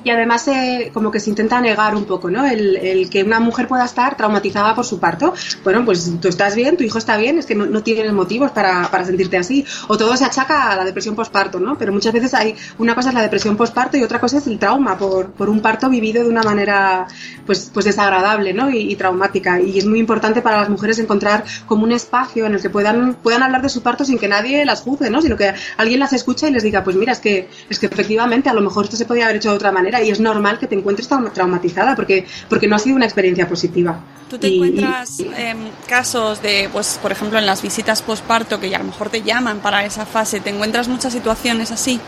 [0.05, 2.47] Y además eh, como que se intenta negar un poco, ¿no?
[2.47, 5.35] El, el que una mujer pueda estar traumatizada por su parto.
[5.65, 8.51] Bueno, pues tú estás bien, tu hijo está bien, es que no, no tienes motivos
[8.51, 9.65] para, para sentirte así.
[9.89, 11.77] O todo se achaca a la depresión postparto, ¿no?
[11.79, 14.59] Pero muchas veces hay, una cosa es la depresión postparto y otra cosa es el
[14.59, 17.07] trauma por, por un parto vivido de una manera
[17.47, 18.71] pues, pues desagradable, ¿no?
[18.71, 19.61] Y, traumática.
[19.61, 23.15] Y es muy importante para las mujeres encontrar como un espacio en el que puedan,
[23.15, 25.21] puedan hablar de su parto sin que nadie las juzgue, ¿no?
[25.21, 28.49] Sino que alguien las escuche y les diga, pues mira, es que, es que efectivamente
[28.49, 30.67] a lo mejor esto se podía haber hecho de otra manera y es normal que
[30.67, 33.99] te encuentres traum- traumatizada porque, porque no ha sido una experiencia positiva.
[34.29, 38.71] ¿Tú te Y- encuentras em, casos de, pues, por ejemplo, en las visitas postparto que
[38.71, 40.41] ya a lo mejor te llaman para esa fase?
[40.41, 42.01] ¿Te encuentras muchas situaciones así?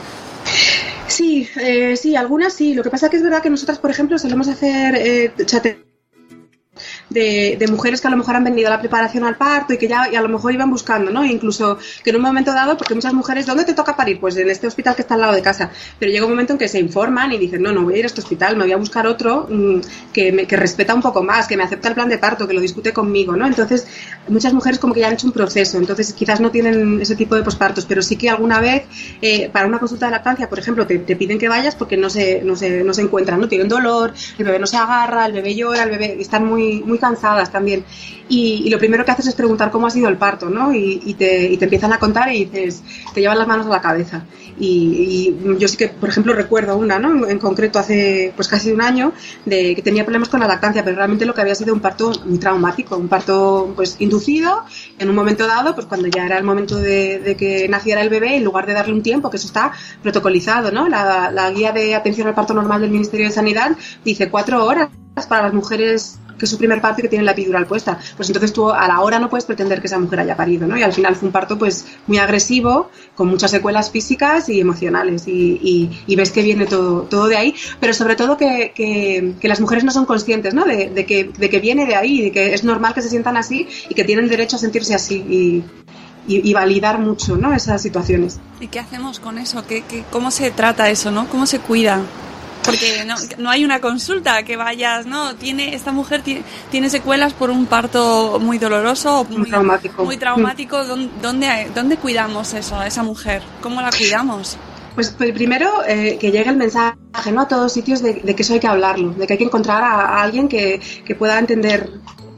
[1.09, 2.75] Sí, eh, sí, algunas sí.
[2.75, 5.85] Lo que pasa que es verdad que nosotras, por ejemplo, solemos hacer eh, chate-
[7.11, 9.79] de, de mujeres que a lo mejor han venido a la preparación al parto y
[9.79, 11.25] que ya y a lo mejor iban buscando, ¿no?
[11.25, 14.21] Incluso que en un momento dado, porque muchas mujeres, ¿dónde te toca parir?
[14.21, 15.71] Pues en este hospital que está al lado de casa.
[15.99, 18.05] Pero llega un momento en que se informan y dicen, no, no voy a ir
[18.05, 19.81] a este hospital, me voy a buscar otro mm,
[20.13, 22.55] que, me, que respeta un poco más, que me acepta el plan de parto, que
[22.55, 23.47] lo discute conmigo, ¿no?
[23.47, 23.87] Entonces,
[24.29, 27.35] muchas mujeres como que ya han hecho un proceso, entonces quizás no tienen ese tipo
[27.35, 28.85] de pospartos, pero sí que alguna vez
[29.23, 32.11] eh, para una consulta de lactancia, por ejemplo, te, te piden que vayas porque no
[32.11, 33.49] se, no, se, no se encuentran, ¿no?
[33.49, 36.96] Tienen dolor, el bebé no se agarra, el bebé llora, el bebé están muy, muy
[36.99, 37.85] cansadas también.
[38.29, 40.75] Y, y lo primero que haces es preguntar cómo ha sido el parto, ¿no?
[40.75, 42.83] Y, y te, y te empiezan a contar y dices,
[43.15, 44.25] te llevan las manos a la cabeza.
[44.59, 47.29] Y, yo sí que, por ejemplo, recuerdo una, ¿no?
[47.29, 49.13] En concreto hace pues casi un año,
[49.45, 52.13] de que tenía problemas con la lactancia, pero realmente lo que había sido un parto
[52.25, 54.65] muy traumático, un parto pues inducido,
[54.99, 58.09] en un momento dado, pues cuando ya era el momento de, de que naciera el
[58.09, 60.89] bebé, en lugar de darle un tiempo, que eso está protocolizado, ¿no?
[60.89, 64.89] La, la guía de atención al parto normal del Ministerio de Sanidad dice cuatro horas
[65.25, 67.99] para las mujeres que es su primer parto y que tienen la epidural puesta.
[68.15, 70.77] Pues entonces tú a la hora no puedes pretender que esa mujer haya parido, ¿no?
[70.77, 75.27] Y al final fue un parto pues muy agresivo, con muchas secuelas físicas y emocionales.
[75.27, 79.33] Y, y- y ves que viene todo, todo de ahí, pero sobre todo que, que-
[79.41, 80.65] que las mujeres no son conscientes, ¿no?
[80.67, 83.39] De, de que, de que viene de ahí, de que es normal que se sientan
[83.39, 85.15] así y que tienen derecho a sentirse así.
[85.17, 85.65] Y,
[86.29, 87.55] y- y validar mucho, ¿no?
[87.55, 88.41] Esas situaciones.
[88.61, 89.65] ¿Y qué hacemos con eso?
[89.67, 91.29] ¿Qué, qué- cómo se trata eso, no?
[91.31, 92.01] ¿Cómo se cuida?
[92.67, 95.35] Porque no, no hay una consulta que vayas, ¿no?
[95.37, 100.05] Tiene, esta mujer tiene, tiene secuelas por un parto muy doloroso o muy, traumático.
[100.05, 100.85] muy traumático.
[100.85, 103.43] ¿Dónde, dónde, dónde cuidamos eso, a esa mujer?
[103.63, 104.59] ¿Cómo la cuidamos?
[104.95, 106.97] Pues, pues primero eh, que llegue el mensaje
[107.33, 107.43] ¿no?
[107.43, 109.83] a todos sitios de, de que eso hay que hablarlo, de que hay que encontrar
[109.83, 111.91] a, a alguien que, que pueda entender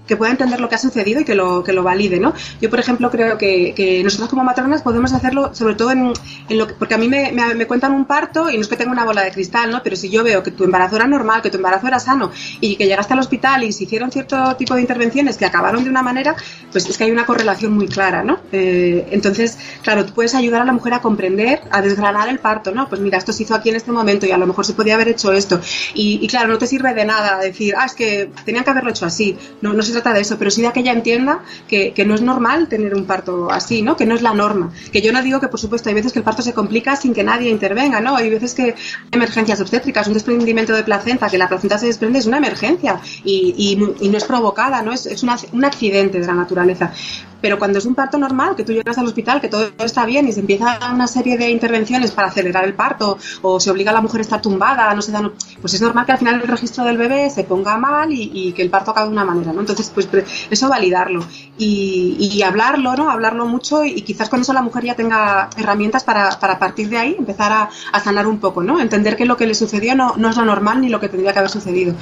[0.09, 2.33] que pueda entender lo que ha sucedido y que lo, que lo valide, ¿no?
[2.61, 6.12] Yo, por ejemplo, creo que, que nosotros como matronas podemos hacerlo sobre todo en,
[6.49, 8.77] en lo que, porque a mí me, me, cuentan un parto y no es que
[8.77, 9.83] tenga una bola de cristal, ¿no?
[9.83, 12.77] Pero si yo veo que tu embarazo era normal, que tu embarazo era sano y
[12.77, 16.03] que llegaste al hospital y se hicieron cierto tipo de intervenciones que acabaron de una
[16.03, 16.35] manera,
[16.73, 18.38] pues es que hay una correlación muy clara, ¿no?
[18.51, 22.73] Eh, entonces, claro, tú puedes ayudar a la mujer a comprender, a desgranar el parto,
[22.73, 22.88] ¿no?
[22.88, 24.94] Pues mira, esto se hizo aquí en este momento y a lo mejor se podía
[24.94, 25.61] haber hecho esto.
[25.92, 28.90] Y, y claro, no te sirve de nada decir, ah, es que tenían que haberlo
[28.90, 29.37] hecho así.
[29.61, 32.14] No, no se trata de eso, pero sí de que ella entienda que, que no
[32.14, 33.96] es normal tener un parto así, ¿no?
[33.96, 34.72] Que no es la norma.
[34.92, 37.14] Que yo no digo que, por supuesto, hay veces que el parto se complica sin
[37.14, 38.16] que nadie intervenga, ¿no?
[38.16, 38.74] Hay veces que hay
[39.12, 43.54] emergencias obstétricas, un desprendimiento de placenta, que la placenta se desprende, es una emergencia y,
[43.56, 44.92] y- y no es provocada, ¿no?
[44.92, 46.92] Es, es un accidente de la naturaleza.
[47.40, 50.29] Pero cuando es un parto normal, que tú llegas al hospital, que todo está bien
[50.29, 53.94] y se empieza una serie de intervenciones para acelerar el parto o se obliga a
[53.94, 56.48] la mujer a estar tumbada, no se da, pues es normal que al final el
[56.48, 59.61] registro del bebé se ponga mal y, que el parto acabe de una manera, ¿no?
[59.61, 60.09] Entonces, pues
[60.51, 61.24] eso validarlo
[61.59, 63.11] y, hablarlo, ¿no?
[63.11, 66.99] Hablarlo mucho y, quizás con eso la mujer ya tenga herramientas para, para partir de
[66.99, 67.53] ahí empezar
[67.92, 68.81] a, sanar un poco, ¿no?
[68.81, 71.33] Entender que lo que le sucedió no, no es lo normal ni lo que tendría
[71.33, 71.94] que haber sucedido.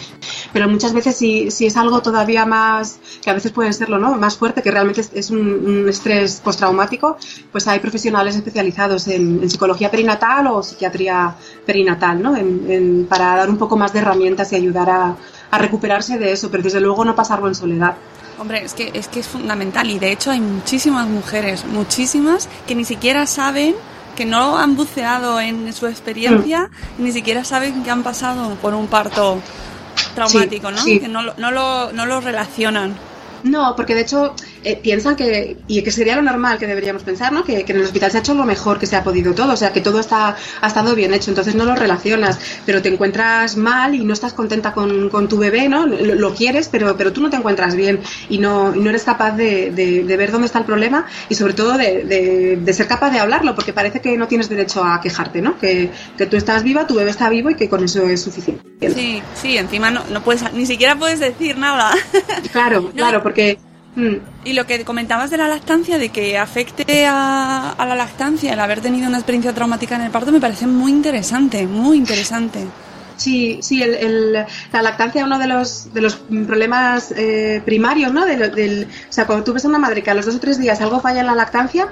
[0.53, 4.14] Pero muchas veces si, si es algo todavía más, que a veces puede serlo, ¿no?
[4.16, 7.16] Más fuerte, que realmente es, un, estrés postraumático,
[7.51, 12.37] pues hay profesionales especializados en, psicología perinatal o psiquiatría perinatal, ¿no?
[13.09, 15.16] para dar un poco más de herramientas y ayudar a,
[15.51, 17.97] a recuperarse de eso, pero desde luego no pasarlo en soledad.
[18.38, 22.75] Hombre, es que, es que es fundamental y de hecho hay muchísimas mujeres, muchísimas, que
[22.75, 23.75] ni siquiera saben
[24.14, 27.03] que no han buceado en su experiencia, mm.
[27.03, 29.40] ni siquiera saben que han pasado por un parto
[30.14, 30.85] traumático, ¿no?
[30.85, 32.96] Que no, no, lo, no lo relacionan.
[33.42, 34.35] No, porque de hecho
[34.66, 37.44] eh, piensan que, y que sería lo normal que deberíamos pensar, ¿no?
[37.44, 39.57] Que, en el hospital se ha hecho lo mejor que se ha podido todo, o
[39.57, 43.57] sea, que todo está, ha estado bien hecho, entonces no lo relacionas, pero te encuentras
[43.57, 45.87] mal y no estás contenta con, con tu bebé, ¿no?
[45.87, 49.70] Lo, quieres, pero, pero tú no te encuentras bien y no, no eres capaz de,
[49.70, 53.55] de, ver dónde está el problema y sobre todo de, de, ser capaz de hablarlo,
[53.55, 55.57] porque parece que no tienes derecho a quejarte, ¿no?
[55.61, 58.64] Que, que tú estás viva, tu bebé está vivo y que con eso es suficiente.
[58.92, 61.92] Sí, sí, encima no, no puedes, ni siquiera puedes decir nada.
[62.50, 63.59] Claro, claro, porque
[63.96, 64.16] Mm.
[64.44, 68.61] Y lo que comentabas de la lactancia, de que afecte a, a, la lactancia el
[68.61, 72.66] haber tenido una experiencia traumática en el parto, me parece muy interesante, muy interesante.
[73.16, 78.26] Sí, sí, el, la lactancia es uno de los, de los problemas eh, primarios, ¿no?
[78.26, 80.59] Del, o sea, cuando tú ves a una madre que a los dos o tres
[80.59, 81.88] días algo falla en la lactancia,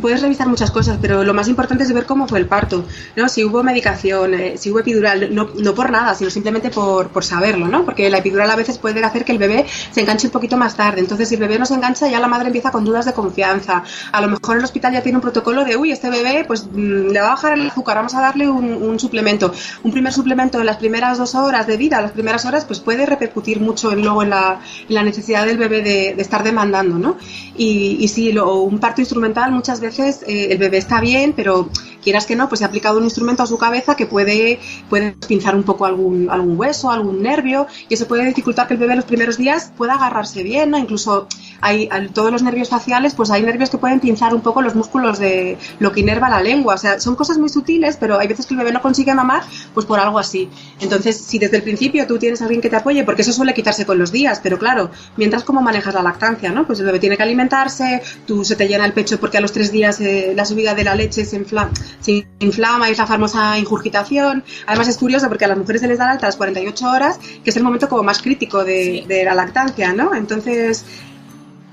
[0.00, 2.84] puedes revisar muchas cosas, pero lo más importante es ver cómo fue el parto,
[3.14, 3.28] ¿no?
[3.28, 7.24] Si hubo medicación, eh, si hubo epidural, no, no por nada, sino simplemente por, por
[7.24, 7.84] saberlo, ¿no?
[7.84, 10.76] Porque la epidural a veces puede hacer que el bebé se enganche un poquito más
[10.76, 11.00] tarde.
[11.00, 13.84] Entonces, si el bebé no se engancha, ya la madre empieza con dudas de confianza.
[14.12, 17.10] A lo mejor el hospital ya tiene un protocolo de, uy, este bebé, pues mm,
[17.10, 19.52] le va a bajar el azúcar, vamos a darle un, un suplemento.
[19.82, 23.06] Un primer suplemento en las primeras dos horas de vida, las primeras horas, pues puede
[23.06, 26.98] repercutir mucho en, luego en la, en la necesidad del bebé de, de estar demandando,
[26.98, 27.16] ¿no?
[27.56, 31.68] Y, y si lo, un parto instrumental muchas veces eh, el bebé está bien, pero
[32.00, 35.10] quieras que no, pues se ha aplicado un instrumento a su cabeza que puede, puede
[35.26, 38.94] pinzar un poco algún, algún hueso, algún nervio, y eso puede dificultar que el bebé
[38.94, 40.78] los primeros días pueda agarrarse bien, ¿no?
[40.78, 41.26] Incluso
[41.60, 45.18] hay todos los nervios faciales, pues hay nervios que pueden pinzar un poco los músculos
[45.18, 46.74] de lo que inerva la lengua.
[46.74, 49.42] O sea, son cosas muy sutiles, pero hay veces que el bebé no consigue mamar,
[49.74, 50.48] pues por algo así.
[50.78, 53.52] Entonces, si desde el principio tú tienes a alguien que te apoye, porque eso suele
[53.52, 56.68] quitarse con los días, pero claro, mientras cómo manejas la lactancia, ¿no?
[56.68, 59.50] Pues el bebé tiene que alimentarse, tú se te llena el pecho porque a los
[59.56, 63.06] tres días eh, la subida de la leche se inflama, se inflama y es la
[63.06, 64.44] famosa ingurgitación.
[64.66, 67.18] Además es curioso porque a las mujeres se les da alta a las 48 horas,
[67.42, 70.14] que es el momento como más crítico de, de la lactancia, ¿no?
[70.14, 70.84] Entonces,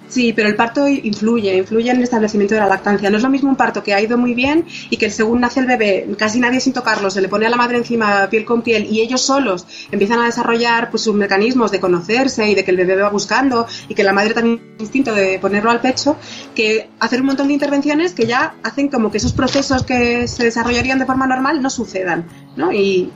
[0.07, 3.09] Sí, pero el parto influye, influye en el establecimiento de la lactancia.
[3.09, 5.59] No es lo mismo un parto que ha ido muy bien y que según nace
[5.59, 8.61] el bebé, casi nadie sin tocarlo, se le pone a la madre encima piel con
[8.61, 12.71] piel y ellos solos empiezan a desarrollar pues, sus mecanismos de conocerse y de que
[12.71, 16.17] el bebé va buscando y que la madre también tiene instinto de ponerlo al pecho,
[16.53, 20.43] que hacer un montón de intervenciones que ya hacen como que esos procesos que se
[20.43, 22.27] desarrollarían de forma normal no sucedan.
[22.55, 22.71] ¿no?
[22.71, 23.11] Y,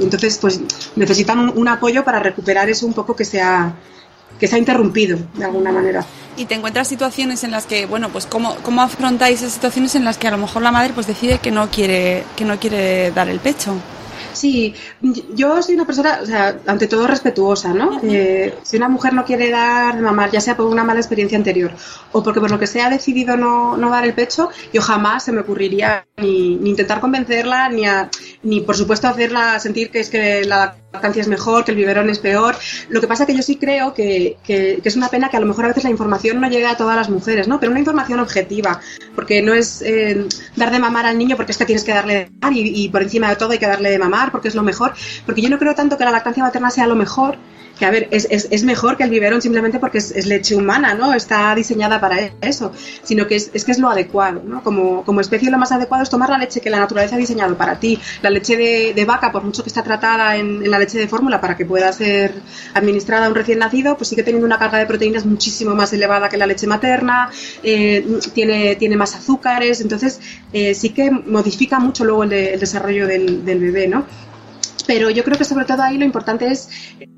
[0.00, 0.60] entonces pues
[0.94, 3.74] necesitan un, un apoyo para recuperar eso un poco que sea
[4.38, 6.04] que se ha interrumpido de alguna manera.
[6.36, 10.04] Y te encuentras situaciones en las que, bueno, pues cómo, cómo afrontáis esas situaciones en
[10.04, 13.10] las que a lo mejor la madre pues decide que no quiere, que no quiere
[13.10, 13.74] dar el pecho.
[14.32, 14.72] Sí,
[15.34, 18.00] yo soy una persona, o sea, ante todo respetuosa, ¿no?
[18.04, 21.72] Eh, si una mujer no quiere dar mamar, ya sea por una mala experiencia anterior
[22.12, 25.24] o porque por lo que sea ha decidido no, no dar el pecho, yo jamás
[25.24, 27.82] se me ocurriría ni, ni intentar convencerla, ni,
[28.44, 32.08] ni por supuesto hacerla sentir que es que la lactancia es mejor, que el biberón
[32.08, 32.56] es peor.
[32.88, 35.46] Lo que pasa que yo sí creo que, que, es una pena que a lo
[35.46, 37.60] mejor a veces la información no llegue a todas las mujeres, ¿no?
[37.60, 38.80] Pero una información objetiva,
[39.14, 42.14] porque no es eh, dar de mamar al niño porque es que tienes que darle
[42.14, 44.54] de mamar y, y por encima de todo hay que darle de mamar porque es
[44.54, 44.94] lo mejor,
[45.26, 47.36] porque yo no creo tanto que la lactancia materna sea lo mejor,
[47.78, 50.94] que a ver, es, es, es, mejor que el biberón simplemente porque es, leche humana,
[50.94, 51.14] ¿no?
[51.14, 54.62] Está diseñada para eso, sino que es, que es lo adecuado, ¿no?
[54.62, 57.56] Como, como especie lo más adecuado es tomar la leche que la naturaleza ha diseñado
[57.56, 57.98] para ti.
[58.22, 61.40] La leche de, de vaca, por mucho que está tratada en, la leche de fórmula
[61.40, 62.34] para que pueda ser
[62.74, 66.28] administrada a un recién nacido, pues sigue teniendo una carga de proteínas muchísimo más elevada
[66.28, 67.30] que la leche materna,
[67.62, 70.20] eh, tiene, tiene más azúcares, entonces
[70.52, 74.04] eh, sí que modifica mucho luego el, el desarrollo del, del bebé, ¿no?
[74.88, 76.70] Pero yo creo que sobre todo ahí lo importante es,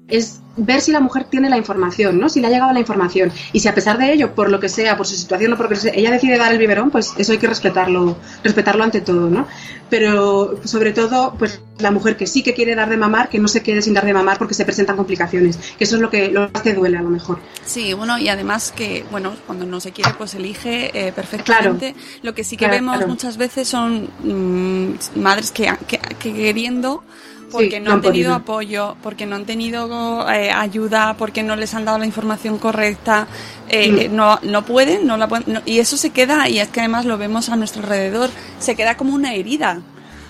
[0.09, 2.29] es ver si la mujer tiene la información, ¿no?
[2.29, 3.31] Si le ha llegado la información.
[3.53, 5.67] Y si a pesar de ello, por lo que sea, por su situación o por
[5.67, 9.03] lo que sea, ella decide dar el biberón, pues eso hay que respetarlo, respetarlo ante
[9.03, 9.47] todo, ¿no?
[9.89, 13.47] Pero sobre todo, pues la mujer que sí que quiere dar de mamar, que no
[13.47, 16.27] se quede sin dar de mamar porque se presentan complicaciones, que eso es lo que,
[16.27, 17.39] lo que duele a lo mejor.
[17.65, 21.95] Sí, bueno, y además que, bueno, cuando no se quiere, pues elige eh, perfectamente.
[22.23, 27.05] Lo que sí que vemos muchas veces son mm, madres que, que, que queriendo
[27.51, 31.85] porque no, han tenido apoyo, porque no han tenido eh, ayuda, porque no les han
[31.85, 33.27] dado la información correcta,
[33.69, 34.15] eh, mm.
[34.15, 37.19] no, no pueden, no la pueden, y eso se queda, y es que además lo
[37.19, 39.81] vemos a nuestro alrededor, se queda como una herida.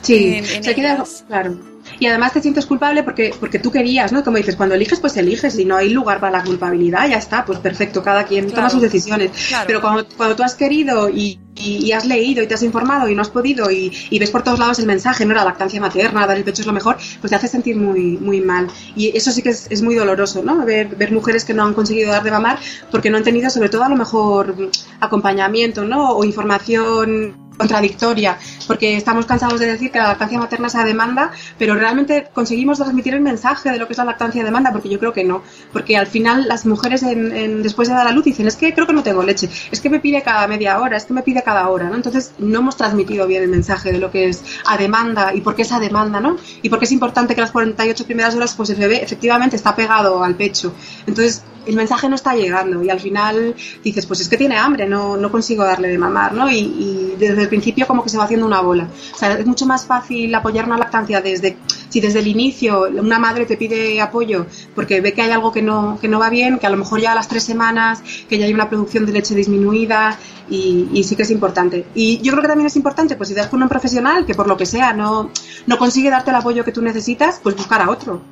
[0.03, 4.23] Sí, se queda, claro y además te sientes culpable porque, porque tú querías, ¿no?
[4.23, 7.45] Como dices, cuando eliges, pues eliges y no hay lugar para la culpabilidad, ya está,
[7.45, 9.31] pues perfecto, cada quien toma sus decisiones.
[9.67, 13.15] Pero cuando, cuando tú has querido y, y, has leído y te has informado y
[13.15, 16.37] no has podido y, ves por todos lados el mensaje, no la lactancia materna, dar
[16.37, 18.69] el pecho es lo mejor, pues te hace sentir muy, muy mal.
[18.97, 20.65] Y eso sí que es, es muy doloroso, ¿no?
[20.65, 22.59] Ver, ver mujeres que no han conseguido dar de mamar
[22.91, 24.71] porque no han tenido sobre todo a lo mejor
[25.01, 26.13] acompañamiento, ¿no?
[26.13, 31.75] O información contradictoria, porque estamos cansados de decir que la lactancia materna se demanda, pero
[31.75, 35.13] realmente conseguimos transmitir el mensaje de lo que es la lactancia demanda, porque yo creo
[35.13, 35.43] que no,
[35.73, 38.87] porque al final las mujeres en, después de dar a luz dicen, es que creo
[38.87, 41.43] que no tengo leche, es que me pide cada media hora, es que me pide
[41.43, 41.97] cada hora, ¿no?
[41.97, 45.55] Entonces no hemos transmitido bien el mensaje de lo que es a demanda y por
[45.55, 46.37] qué es a demanda, ¿no?
[46.63, 49.77] Y por qué es importante que las 48 primeras horas pues el bebé efectivamente está
[49.77, 50.73] pegado al pecho.
[51.07, 54.87] Entonces el mensaje no está llegando y al final dices, pues es que tiene hambre,
[54.87, 56.33] no, no consigo darle de mamar.
[56.51, 58.89] Y, desde el principio como que se va haciendo una bola.
[59.15, 61.57] O sea, es mucho más fácil apoyar una lactancia desde,
[61.89, 65.61] si desde el inicio una madre te pide apoyo porque ve que hay algo que
[65.61, 68.39] no, que no va bien, que a lo mejor ya a las tres semanas, que
[68.39, 70.19] ya hay una producción de leche disminuida
[70.49, 71.85] y, y sí que es importante.
[71.95, 74.49] Y yo creo que también es importante, pues si das con un profesional que por
[74.49, 75.31] lo que sea no,
[75.67, 78.23] no consigue darte el apoyo que tú necesitas, pues buscar a otro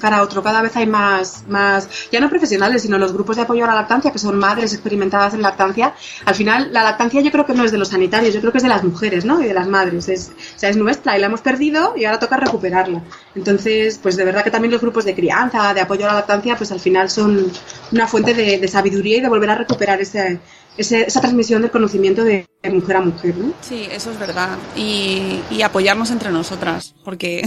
[0.00, 0.42] cara otro.
[0.42, 3.74] Cada vez hay más, más, ya no profesionales, sino los grupos de apoyo a la
[3.74, 5.94] lactancia, que son madres experimentadas en lactancia.
[6.24, 8.58] Al final, la lactancia yo creo que no es de los sanitarios, yo creo que
[8.58, 9.40] es de las mujeres, ¿no?
[9.40, 10.08] Y de las madres.
[10.08, 13.02] Es, o sea, es nuestra y la hemos perdido y ahora toca recuperarla.
[13.34, 16.56] Entonces, pues de verdad que también los grupos de crianza, de apoyo a la lactancia,
[16.56, 17.50] pues al final son
[17.92, 20.40] una fuente de, de sabiduría y de volver a recuperar ese,
[20.76, 23.52] esa transmisión del conocimiento de mujer a mujer, ¿no?
[23.60, 24.58] Sí, eso es verdad.
[24.76, 27.42] Y, apoyarnos entre nosotras, porque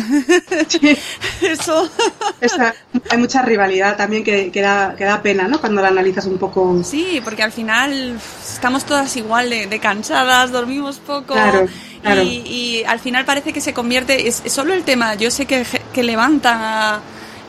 [1.41, 1.89] eso...
[3.09, 5.59] hay mucha rivalidad también que, que, da, que, da, pena, ¿no?
[5.59, 6.83] Cuando la analizas un poco.
[6.83, 8.17] Sí, porque al final
[8.53, 11.33] estamos todas igual de, cansadas, dormimos poco.
[11.33, 11.67] Claro.
[12.01, 12.21] Claro.
[12.23, 16.03] Y, al final parece que se convierte, es, solo el tema, yo sé que, que
[16.03, 17.01] levanta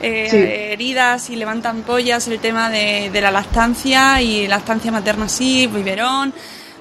[0.03, 6.33] eh, heridas y levantan pollas el tema de, la lactancia y lactancia materna sí, biberón,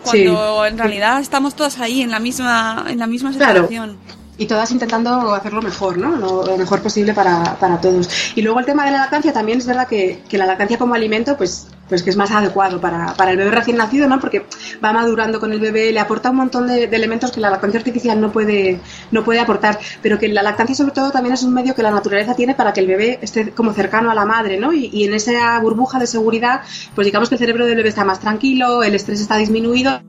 [0.03, 3.97] cuando en realidad estamos todas ahí en la misma, en la misma situación
[4.37, 6.15] y todas intentando hacerlo mejor, ¿no?
[6.15, 8.09] Lo, mejor posible para, para, todos.
[8.35, 10.95] Y luego el tema de la lactancia también es verdad que, que la lactancia como
[10.95, 14.19] alimento, pues, pues que es más adecuado para, para, el bebé recién nacido, ¿no?
[14.19, 14.47] Porque
[14.83, 18.19] va madurando con el bebé, le aporta un montón de, elementos que la lactancia artificial
[18.19, 18.79] no puede,
[19.11, 21.91] no puede aportar, pero que la lactancia sobre todo también es un medio que la
[21.91, 24.73] naturaleza tiene para que el bebé esté como cercano a la madre, ¿no?
[24.73, 26.61] Y, y en esa burbuja de seguridad,
[26.95, 30.01] pues digamos que el cerebro del bebé está más tranquilo, el estrés está disminuido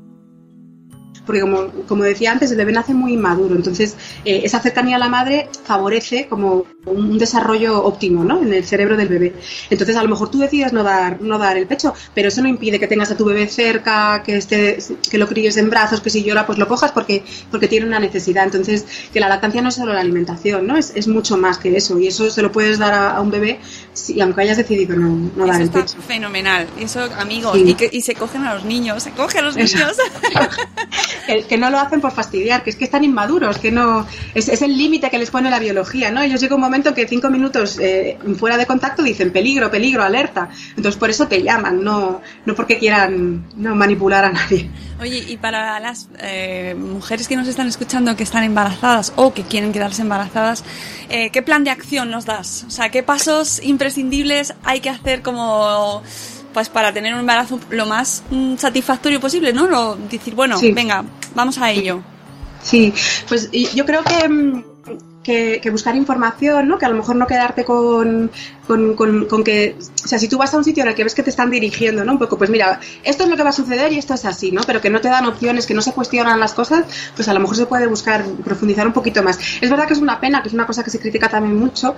[1.27, 4.99] porque como, como decía antes, el bebé nace muy inmaduro, entonces eh, esa cercanía a
[4.99, 8.43] la madre favorece como un desarrollo óptimo ¿no?
[8.43, 9.35] en el cerebro del bebé.
[9.71, 12.49] Entonces a lo mejor tú decides no dar, no dar el pecho, pero eso no
[12.49, 14.79] impide que tengas a tu bebé cerca, que, esté,
[15.11, 17.99] que lo críes en brazos, que si llora pues lo cojas porque, porque tiene una
[17.99, 18.45] necesidad.
[18.45, 20.77] Entonces que la lactancia no es solo la alimentación, ¿no?
[20.77, 23.61] es, es mucho más que eso y eso se lo puedes dar a, un bebé
[23.93, 25.97] si, aunque hayas decidido no, no dar el pecho.
[26.07, 29.57] Fenomenal, eso amigos, y, que, y se cogen a los niños, se cogen a los
[29.57, 29.75] niños.
[31.49, 34.63] que, no lo hacen por fastidiar, que es que están inmaduros, que no es, es
[34.63, 36.23] el límite que les pone la biología, ¿no?
[36.23, 40.49] Ellos llega un momento que cinco minutos eh, fuera de contacto dicen peligro, peligro, alerta.
[40.71, 44.71] Entonces por eso te llaman, no, no porque quieran no manipular a nadie.
[45.01, 49.43] Oye, y para las eh, mujeres que nos están escuchando que están embarazadas o que
[49.43, 50.65] quieren quedarse embarazadas,
[51.09, 52.65] eh, ¿qué plan de acción nos das?
[52.67, 56.03] O sea, ¿qué pasos imprescindibles hay que hacer como
[56.55, 59.67] pues para tener un embarazo lo más mm, satisfactorio posible, ¿no?
[59.67, 62.01] Lo, decir, bueno, venga, vamos a ello.
[62.63, 62.95] Sí,
[63.29, 64.63] pues yo creo mm,
[65.23, 66.79] que, que, buscar información, ¿no?
[66.79, 68.31] Que a lo mejor no quedarte con,
[68.67, 71.15] con, con, que, o sea, si tú vas a un sitio en el que ves
[71.15, 72.13] que te están dirigiendo, ¿no?
[72.13, 74.53] Un poco, pues mira, esto es lo que va a suceder y esto es así,
[74.53, 74.63] ¿no?
[74.63, 76.87] Pero que no te dan opciones, que no se cuestionan las cosas,
[77.17, 79.39] pues a lo mejor se puede buscar profundizar un poquito más.
[79.61, 81.97] Es verdad que es una pena, que es una cosa que se critica también mucho,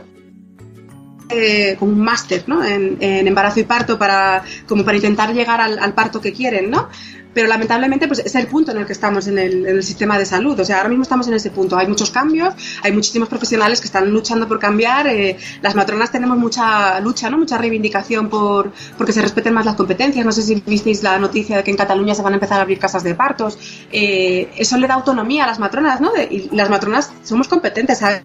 [1.29, 2.65] eh, como un máster ¿no?
[2.65, 6.71] en, en, embarazo y parto para, como para intentar llegar al, al, parto que quieren,
[6.71, 6.89] ¿no?
[7.37, 10.19] Pero lamentablemente pues, es el punto en el que estamos en el, en el, sistema
[10.19, 10.59] de salud.
[10.59, 11.77] O sea, ahora mismo estamos en ese punto.
[11.77, 15.07] Hay muchos cambios, hay muchísimos profesionales que están luchando por cambiar.
[15.07, 17.37] Eh, las matronas tenemos mucha lucha, ¿no?
[17.37, 20.25] mucha reivindicación por porque se respeten más las competencias.
[20.25, 22.63] No sé si visteis la noticia de que en Cataluña se van a empezar a
[22.63, 23.59] abrir casas de partos.
[23.93, 26.13] Eh, eso le da autonomía a las matronas, ¿no?
[26.13, 28.23] De, y las matronas somos competentes, ¿sabes?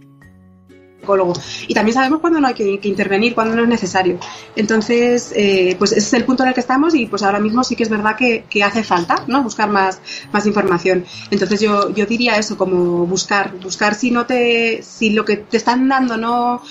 [1.67, 4.19] Y también sabemos cuándo no hay que, que, intervenir, cuándo no es necesario.
[4.55, 7.63] Entonces, eh, pues ese es el punto en el que estamos y pues ahora mismo
[7.63, 9.43] sí que es verdad que, que hace falta, ¿no?
[9.43, 9.99] Buscar más,
[10.31, 11.05] más información.
[11.29, 15.57] Entonces yo, yo diría eso, como buscar, buscar si no te, si lo que te
[15.57, 16.61] están dando no,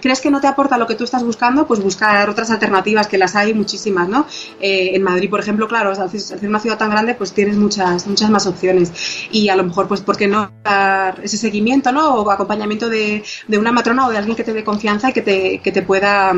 [0.00, 3.18] crees que no te aporta lo que tú estás buscando, pues buscar otras alternativas, que
[3.18, 4.26] las hay muchísimas, ¿no?
[4.60, 8.06] Eh, en Madrid, por ejemplo, claro, al ser una ciudad tan grande, pues tienes muchas,
[8.06, 8.92] muchas más opciones.
[9.30, 12.14] Y a lo mejor, pues, ¿por qué no dar ese seguimiento, ¿no?
[12.14, 15.22] O acompañamiento de, de una matrona o de alguien que te dé confianza y que
[15.22, 16.32] te, que te pueda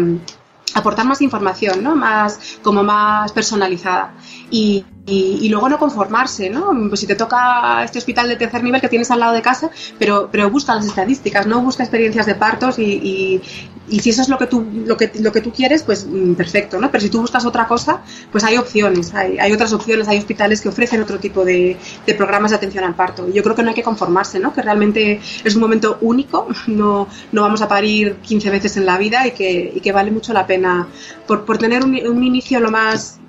[0.75, 1.97] aportar más información, ¿no?
[1.97, 4.15] Más, como más personalizada.
[4.51, 6.71] Y, y, luego no conformarse, ¿no?
[6.89, 9.71] Pues si te toca este hospital de tercer nivel que tienes al lado de casa,
[9.99, 13.41] pero, pero busca las estadísticas, no busca experiencias de partos y,
[13.89, 16.07] y, si eso es lo que tú, lo que, lo que tú quieres, pues
[16.37, 16.93] perfecto, ¿no?
[16.93, 20.61] Pero si tú buscas otra cosa, pues hay opciones, hay, hay otras opciones, hay hospitales
[20.61, 23.29] que ofrecen otro tipo de, de, programas de atención al parto.
[23.33, 24.53] Yo creo que no hay que conformarse, ¿no?
[24.53, 28.97] Que realmente es un momento único, no, no vamos a parir 15 veces en la
[28.97, 30.87] vida y que, que vale mucho la pena
[31.27, 33.20] por, por tener un, un inicio lo más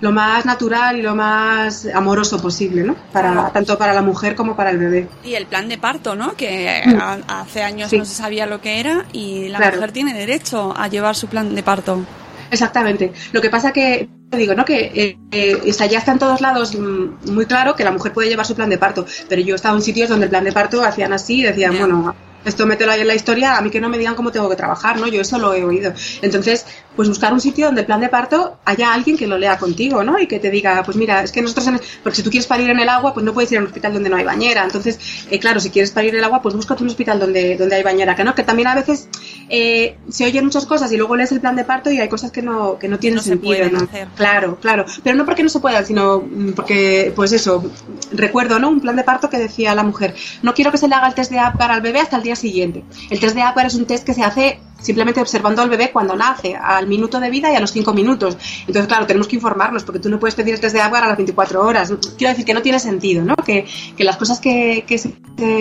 [0.00, 2.94] lo más natural y lo más amoroso posible, ¿no?
[3.12, 5.08] Para, tanto para la mujer como para el bebé.
[5.24, 6.34] Y el plan de parto, ¿no?
[6.34, 7.30] Que mm.
[7.30, 7.98] hace años sí.
[7.98, 9.76] no se sabía lo que era y la claro.
[9.76, 12.04] mujer tiene derecho a llevar su plan de parto.
[12.50, 13.12] Exactamente.
[13.32, 14.64] Lo que pasa que digo, ¿no?
[14.64, 18.28] Que eh, eh, ya está en todos lados mm, muy claro que la mujer puede
[18.28, 20.52] llevar su plan de parto, pero yo he estado en sitios donde el plan de
[20.52, 21.80] parto hacían así y decían, yeah.
[21.80, 22.14] bueno,
[22.46, 24.56] esto mételo ahí en la historia, a mí que no me digan cómo tengo que
[24.56, 25.08] trabajar, ¿no?
[25.08, 25.92] Yo eso lo he oído.
[26.22, 29.58] Entonces, pues buscar un sitio donde el plan de parto haya alguien que lo lea
[29.58, 30.18] contigo, ¿no?
[30.18, 32.70] Y que te diga, pues mira, es que nosotros, en porque si tú quieres parir
[32.70, 34.62] en el agua, pues no puedes ir a un hospital donde no hay bañera.
[34.64, 34.98] Entonces,
[35.30, 37.82] eh, claro, si quieres parir en el agua, pues búscate un hospital donde, donde hay
[37.82, 39.08] bañera, que no, que también a veces
[39.48, 42.30] eh, se oyen muchas cosas y luego lees el plan de parto y hay cosas
[42.30, 43.80] que no, que no tienen no sentido, ¿no?
[43.84, 44.08] Hacer.
[44.16, 44.86] Claro, claro.
[45.02, 46.24] Pero no porque no se puedan, sino
[46.54, 47.68] porque, pues eso,
[48.12, 48.68] recuerdo, ¿no?
[48.68, 51.14] Un plan de parto que decía la mujer, no quiero que se le haga el
[51.14, 52.84] test de APGAR al bebé hasta el día siguiente.
[53.10, 56.16] El test de APGAR es un test que se hace simplemente observando al bebé cuando
[56.16, 58.36] nace, al minuto de vida y a los 5 minutos.
[58.60, 61.08] Entonces, claro, tenemos que informarnos, porque tú no puedes pedir el test de agua a
[61.08, 61.92] las 24 horas.
[62.16, 63.36] Quiero decir que no tiene sentido, ¿no?
[63.36, 63.66] Que,
[63.96, 65.10] que las cosas que, que, se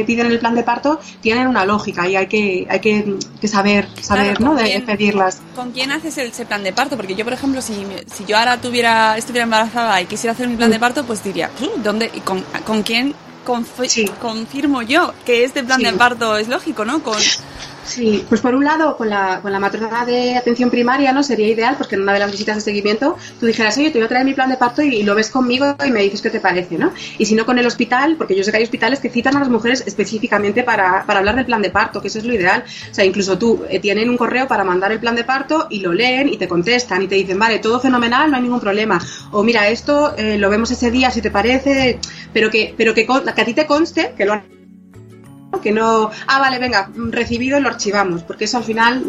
[0.06, 3.48] piden en el plan de parto tienen una lógica y hay que, hay que, que
[3.48, 4.62] saber, saber claro, ¿no?
[4.62, 5.42] De quién, pedirlas.
[5.56, 6.96] ¿Con quién haces ese plan de parto?
[6.96, 10.56] Porque yo, por ejemplo, si, si yo ahora tuviera, estuviera embarazada y quisiera hacer mi
[10.56, 11.50] plan de parto, pues diría,
[11.84, 13.16] ¿dónde y con, con quién
[13.46, 14.12] confi sí.
[14.22, 15.86] confirmo yo que este plan sí.
[15.86, 17.02] de parto es lógico, ¿no?
[17.02, 17.18] Con
[17.86, 21.22] Sí, pues por un lado, con la, con la matrona de atención primaria, ¿no?
[21.22, 24.06] Sería ideal, porque en una de las visitas de seguimiento tú dijeras, oye, te voy
[24.06, 26.40] a traer mi plan de parto y, lo ves conmigo y me dices qué te
[26.40, 26.92] parece, ¿no?
[27.20, 29.40] Y si no, con el hospital, porque yo sé que hay hospitales que citan a
[29.40, 32.64] las mujeres específicamente para, para hablar del plan de parto, que eso es lo ideal.
[32.90, 35.80] O sea, incluso tú eh, tienen un correo para mandar el plan de parto y
[35.80, 39.00] lo leen y te contestan y te dicen, vale, todo fenomenal, no hay ningún problema.
[39.32, 42.00] O mira, esto eh, lo vemos ese día si te parece,
[42.34, 44.55] pero que, pero que, que a ti te conste que lo han
[45.62, 49.03] que no, ah, vale, venga, recibido y lo archivamos, porque eso al final,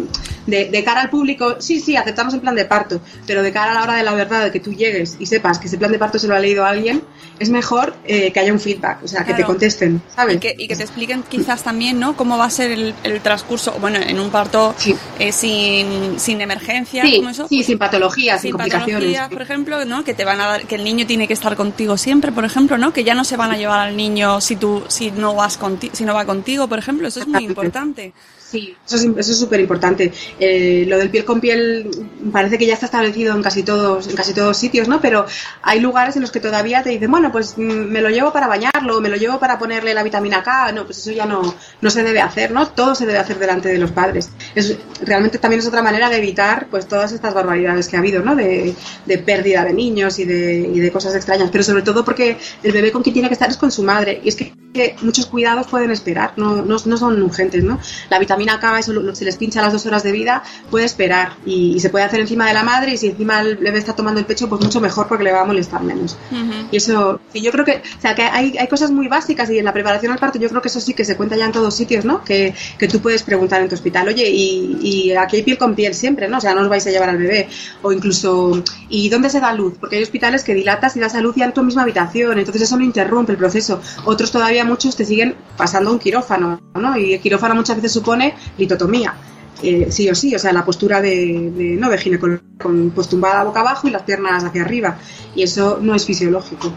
[0.46, 3.72] de, de, cara al público, sí, sí, aceptamos el plan de parto, pero de cara
[3.72, 5.92] a la hora de la verdad, de que tú llegues y sepas que ese plan
[5.92, 7.02] de parto se lo ha leído alguien,
[7.38, 9.42] es mejor eh, que haya un feedback, o sea, que claro.
[9.42, 10.36] te contesten, ¿sabes?
[10.36, 13.20] Y que, y que, te expliquen quizás también, ¿no?, cómo va a ser el, el
[13.20, 14.96] transcurso, bueno, en un parto sí.
[15.18, 17.46] eh, sin, sin emergencia, sí, ¿cómo eso?
[17.48, 18.94] Sí, sin patologías, sin, sin complicaciones.
[18.94, 21.56] Patologías, por ejemplo, ¿no?, que te van a dar, que el niño tiene que estar
[21.56, 24.56] contigo siempre, por ejemplo, ¿no?, que ya no se van a llevar al niño si
[24.56, 26.35] tú, si no vas contigo, si no va contigo,
[26.68, 28.12] por ejemplo, eso es muy importante.
[28.48, 30.12] Sí, eso es súper importante.
[30.38, 31.90] Eh, lo del piel con piel
[32.32, 35.00] parece que ya está establecido en casi todos, en casi todos sitios, ¿no?
[35.00, 35.26] Pero
[35.62, 39.00] hay lugares en los que todavía te dicen, bueno, pues me lo llevo para bañarlo,
[39.00, 40.70] me lo llevo para ponerle la vitamina K.
[40.70, 42.68] No, pues eso ya no, no se debe hacer, ¿no?
[42.68, 44.30] Todo se debe hacer delante de los padres.
[44.54, 48.22] Es, realmente también es otra manera de evitar, pues, todas estas barbaridades que ha habido,
[48.22, 48.36] ¿no?
[48.36, 48.76] De,
[49.06, 51.50] de pérdida de niños y de, y de cosas extrañas.
[51.50, 54.20] Pero sobre todo porque el bebé con quien tiene que estar es con su madre.
[54.22, 54.54] Y es que
[55.02, 57.80] muchos cuidados pueden esperar, no, no, no son urgentes, ¿no?
[58.10, 61.32] La vitamina K, eso se les pincha a las dos horas de vida, puede esperar
[61.44, 63.94] y, y, se puede hacer encima de la madre y si encima el bebé está
[63.94, 66.16] tomando el pecho, pues mucho mejor porque le va a molestar menos.
[66.30, 66.68] Uh -huh.
[66.70, 69.58] Y eso, y yo creo que, o sea, que hay, hay cosas muy básicas y
[69.58, 71.52] en la preparación al parto yo creo que eso sí que se cuenta ya en
[71.52, 72.22] todos sitios, ¿no?
[72.24, 75.74] Que, que tú puedes preguntar en tu hospital, oye, y, y aquí hay piel con
[75.74, 76.38] piel siempre, ¿no?
[76.38, 77.48] O sea, no os vais a llevar al bebé.
[77.82, 79.74] O incluso, ¿y dónde se da luz?
[79.78, 82.62] Porque hay hospitales que dilatas y das a luz ya en tu misma habitación, entonces
[82.62, 83.80] eso no interrumpe el proceso.
[84.04, 86.96] Otros todavía muchos te siguen pasando un quirófano, ¿no?
[86.96, 88.25] Y el quirófano muchas veces supone
[88.56, 89.14] litotomía.
[89.62, 93.08] eh, sí o sí, o sea, la postura de, de no de ginecólogo, con pues
[93.08, 94.98] tumbada boca abajo y las piernas hacia arriba.
[95.34, 96.72] Y eso no es fisiológico.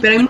[0.00, 0.28] Pero hay,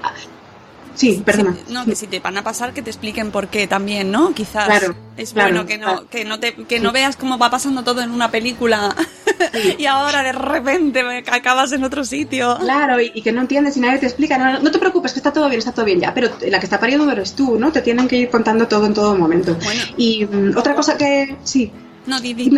[0.95, 1.55] sí, perdona.
[1.55, 4.35] Sí, no, que si te van a pasar, que te expliquen por qué también, ¿no?
[4.35, 6.09] Quizás Claro, es claro, bueno que no, claro.
[6.09, 8.95] que no te, que no veas cómo va pasando todo en una película
[9.53, 9.74] Sí.
[9.78, 12.57] y ahora de repente me- acabas en otro sitio.
[12.61, 14.38] Claro, y, y que no entiendes y nadie te explica.
[14.38, 16.12] No, no te preocupes, que está todo bien, está todo bien ya.
[16.14, 17.72] Pero la que está pariendo eres tú, ¿no?
[17.72, 19.57] Te tienen que ir contando todo en todo momento.
[19.64, 19.82] Bueno.
[19.97, 21.36] Y mm, otra cosa que.
[21.45, 21.70] Sí.
[22.07, 22.51] No, Didi.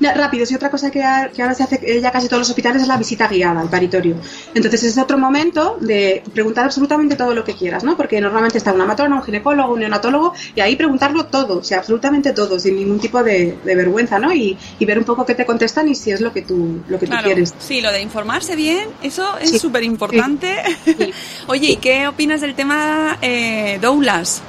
[0.00, 2.40] No, rápido, sí, otra cosa que, a- que ahora se hace eh, ya casi todos
[2.40, 4.16] los hospitales es la visita guiada al paritorio.
[4.54, 7.96] Entonces es otro momento de preguntar absolutamente todo lo que quieras, ¿no?
[7.96, 11.78] Porque normalmente está una matrona, un ginecólogo, un neonatólogo, y ahí preguntarlo todo, o sea,
[11.78, 14.32] absolutamente todo, sin ningún tipo de, de vergüenza, ¿no?
[14.32, 16.98] Y, y ver un poco qué te contestan y si es lo que tú, lo
[16.98, 17.54] que tú Claro, quieres.
[17.58, 19.58] sí, lo de informarse bien, eso es Sí.
[19.58, 20.56] súper importante.
[20.84, 20.96] Sí.
[21.46, 24.40] Oye, ¿y qué opinas del tema eh, doulas?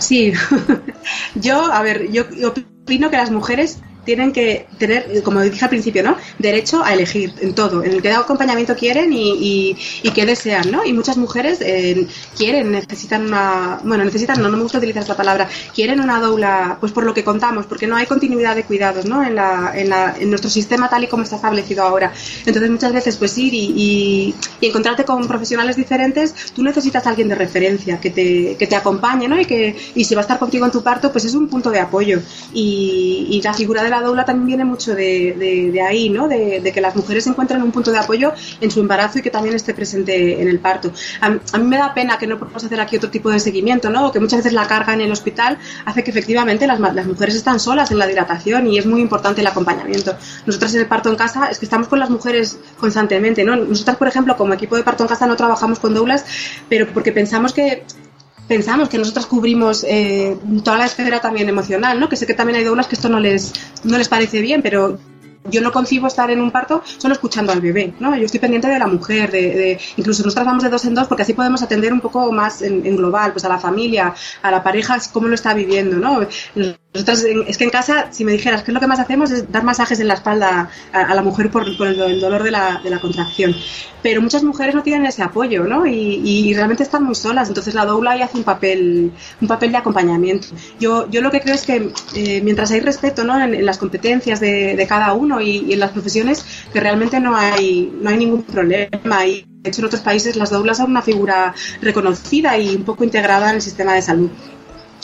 [0.00, 0.32] Sí,
[1.34, 6.02] yo, a ver, yo opino que las mujeres tienen que tener, como dije al principio,
[6.02, 6.16] ¿no?
[6.38, 10.84] Derecho a elegir en todo, en que acompañamiento quieren y, y, y qué desean, ¿no?
[10.84, 15.16] Y muchas mujeres eh, quieren, necesitan una, bueno, necesitan, no, no me gusta utilizar esta
[15.16, 19.04] palabra, quieren una doula, pues por lo que contamos, porque no hay continuidad de cuidados,
[19.04, 19.22] ¿no?
[19.22, 22.12] En, la, en, la, en nuestro sistema tal y como está establecido ahora.
[22.46, 27.28] Entonces muchas veces, pues ir y, y encontrarte con profesionales diferentes, tú necesitas a alguien
[27.28, 29.40] de referencia que te, que te acompañe, ¿no?
[29.40, 31.70] Y que y si va a estar contigo en tu parto, pues es un punto
[31.70, 32.20] de apoyo.
[32.54, 36.28] Y, y la figura de la doula también viene mucho de, de, de ahí, ¿no?
[36.28, 39.30] De, de, que las mujeres encuentren un punto de apoyo en su embarazo y que
[39.30, 40.92] también esté presente en el parto.
[41.20, 43.90] A, a, mí me da pena que no podamos hacer aquí otro tipo de seguimiento,
[43.90, 44.12] ¿no?
[44.12, 47.60] Que muchas veces la carga en el hospital hace que efectivamente las, las mujeres están
[47.60, 50.16] solas en la dilatación y es muy importante el acompañamiento.
[50.46, 53.56] Nosotras en el parto en casa es que estamos con las mujeres constantemente, ¿no?
[53.56, 56.24] Nosotras, por ejemplo, como equipo de parto en casa no trabajamos con doulas,
[56.68, 57.84] pero porque pensamos que
[58.48, 62.08] pensamos que nosotros cubrimos eh, toda la esfera también emocional, ¿no?
[62.08, 63.52] Que sé que también hay doulas que esto no les,
[63.84, 64.98] no les parece bien, pero
[65.50, 68.16] yo no concibo estar en un parto solo escuchando al bebé, ¿no?
[68.16, 71.06] Yo estoy pendiente de la mujer, de, de incluso nos tratamos de dos en dos
[71.06, 74.50] porque así podemos atender un poco más en, en, global, pues a la familia, a
[74.50, 76.26] la pareja, cómo lo está viviendo, ¿no?
[76.96, 79.52] Nosotras, es que en casa, si me dijeras qué es lo que más hacemos es
[79.52, 82.50] dar masajes en la espalda a, a la mujer por, por el, el, dolor de
[82.50, 83.54] la, de la, contracción.
[84.02, 85.86] Pero muchas mujeres no tienen ese apoyo, ¿no?
[85.86, 87.48] Y, y, realmente están muy solas.
[87.48, 90.48] Entonces la doula ahí hace un papel, un papel de acompañamiento.
[90.80, 93.38] Yo, yo lo que creo es que eh, mientras hay respeto, ¿no?
[93.38, 97.20] En, en las competencias de, de cada uno y, y, en las profesiones, que realmente
[97.20, 99.26] no hay, no hay ningún problema.
[99.26, 103.04] Y de hecho en otros países las doulas son una figura reconocida y un poco
[103.04, 104.30] integrada en el sistema de salud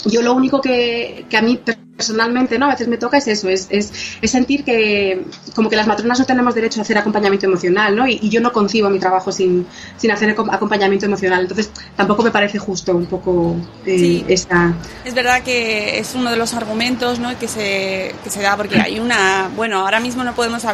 [0.06, 1.60] yo lo único que, que, a mí
[2.02, 5.24] personalmente no a veces me toca es eso es, es, es, sentir que
[5.54, 8.08] como que las matronas no tenemos derecho a hacer acompañamiento emocional ¿no?
[8.08, 9.64] y, y yo no concibo mi trabajo sin,
[9.96, 13.54] sin hacer acompañamiento emocional entonces tampoco me parece justo un poco
[13.86, 14.24] eh, sí.
[14.26, 14.74] esa
[15.04, 17.38] es verdad que es uno de los argumentos ¿no?
[17.38, 20.64] que, se, que se da porque hay una bueno ahora mismo no podemos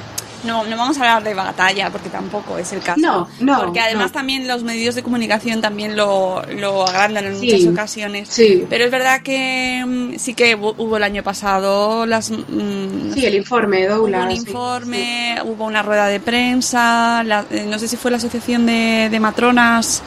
[0.44, 3.00] no, no vamos a hablar de batalla porque tampoco es el caso.
[3.00, 3.60] No, no.
[3.60, 4.12] Porque además no.
[4.12, 8.28] también los medios de comunicación también lo, lo agrandan en Sí, muchas ocasiones.
[8.28, 8.64] sí.
[8.68, 12.30] Pero es verdad que mm, sí que hubo, el año pasado las.
[12.30, 14.18] mm, Sí, el informe, Doula.
[14.20, 18.10] Hubo un sí, informe, hubo una rueda de prensa, la- eh, no sé si fue
[18.10, 20.02] la asociación de, de matronas.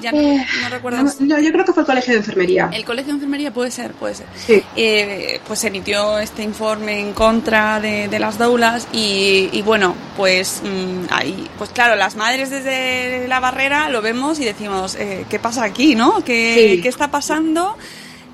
[0.00, 1.02] Ya no, Eh, no recuerdo.
[1.02, 2.70] No, no, yo creo que fue el colegio de enfermería.
[2.72, 4.26] El colegio de enfermería puede ser, puede ser.
[4.36, 4.62] Sí.
[4.76, 10.62] Eh, pues emitió este informe en contra de, de las doulas y, y bueno, pues
[10.64, 15.38] mm, ahí, pues claro, las madres desde la barrera lo vemos y decimos, eh, ¿qué
[15.38, 16.22] pasa aquí, no?
[16.24, 16.82] ¿Qué, Sí.
[16.82, 17.76] ¿qué está pasando?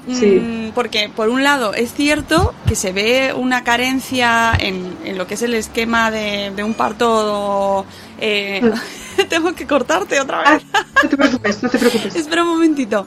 [0.07, 0.71] Mm, Sí.
[0.73, 5.35] Porque por un lado es cierto que se ve una carencia en, en lo que
[5.35, 7.85] es el esquema de, de un parto.
[8.21, 8.63] Eh,
[9.29, 10.65] tengo que cortarte otra Ah, vez.
[11.03, 12.15] no te preocupes, no te preocupes.
[12.17, 13.07] Espera un momentito.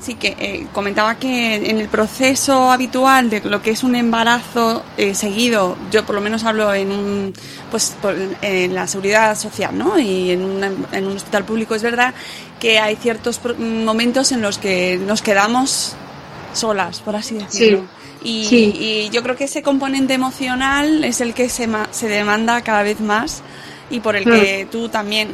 [0.00, 4.82] Sí, que eh, comentaba que en el proceso habitual de lo que es un embarazo
[4.96, 7.34] eh, seguido, yo por lo menos hablo en un,
[7.70, 9.98] pues por- en la seguridad social, ¿no?
[9.98, 12.14] Y en, una- en un hospital público es verdad
[12.60, 15.94] que hay ciertos momentos en los que nos quedamos
[16.54, 17.84] solas, por así decirlo.
[18.22, 18.72] Y, Sí.
[18.76, 23.00] y yo creo que ese componente emocional es el que se, se demanda cada vez
[23.00, 23.42] más
[23.90, 25.28] y por el que tú también,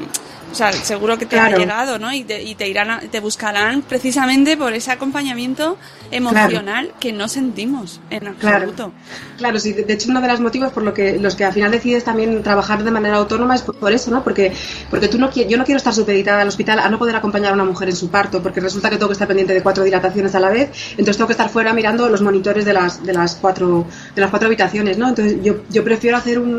[0.55, 1.57] o sea, seguro que te Claro.
[1.57, 2.12] ha llegado, ¿no?
[2.12, 5.76] Y te, y te irán, a- te buscarán precisamente por ese acompañamiento
[6.12, 8.57] emocional que no sentimos en Claro.
[8.70, 8.92] absoluto.
[9.36, 9.72] Claro, sí.
[9.72, 12.42] De hecho, uno de los motivos por lo que los que al final decides también
[12.44, 14.22] trabajar de manera autónoma es por, eso, ¿no?
[14.22, 14.52] Porque
[14.90, 17.55] porque tú no yo no quiero estar supeditada al hospital a no poder acompañar a
[17.55, 20.34] una mujer en su parto, porque resulta que tengo que estar pendiente de cuatro dilataciones
[20.36, 23.34] a la vez, entonces tengo que estar fuera mirando los monitores de las de las
[23.34, 25.09] cuatro de las cuatro habitaciones, ¿no?
[25.09, 26.55] Entonces yo, yo prefiero hacer un,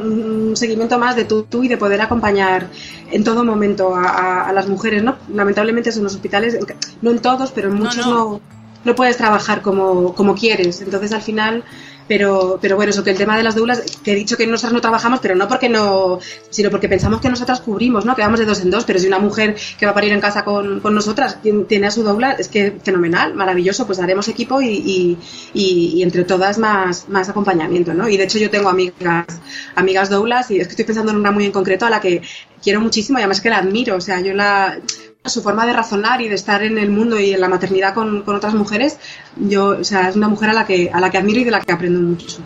[0.50, 2.68] un seguimiento más de tú, tú y de poder acompañar
[3.12, 5.16] en todo momento a, a- a las mujeres, ¿no?
[5.34, 6.58] Lamentablemente son los hospitales,
[7.02, 8.14] no en todos, pero en No, muchos no.
[8.14, 8.42] no
[8.86, 10.80] no puedes trabajar como, como quieres.
[10.82, 11.64] Entonces al final
[12.08, 14.74] pero, pero bueno, eso que el tema de las doulas, que he dicho que nosotras
[14.74, 18.16] no trabajamos, pero no porque no, sino porque pensamos que nosotras cubrimos, ¿no?
[18.16, 20.22] Que vamos de dos en dos, pero si una mujer que va a parir en
[20.22, 24.62] casa con, con nosotras tiene a su doula, es que fenomenal, maravilloso, pues haremos equipo
[24.62, 25.18] y, y,
[25.54, 28.08] y, entre todas más, más acompañamiento, ¿no?
[28.08, 29.26] Y de hecho yo tengo amigas,
[29.76, 32.22] amigas doulas y es que estoy pensando en una muy en concreto a la que
[32.62, 34.80] quiero muchísimo y además que la admiro, o sea, yo la
[35.30, 38.22] su forma de razonar y de estar en el mundo y en la maternidad con,
[38.24, 38.98] con, otras mujeres,
[39.36, 41.52] yo, o sea, es una mujer a la que a la que admiro y de
[41.52, 42.38] la que aprendo mucho.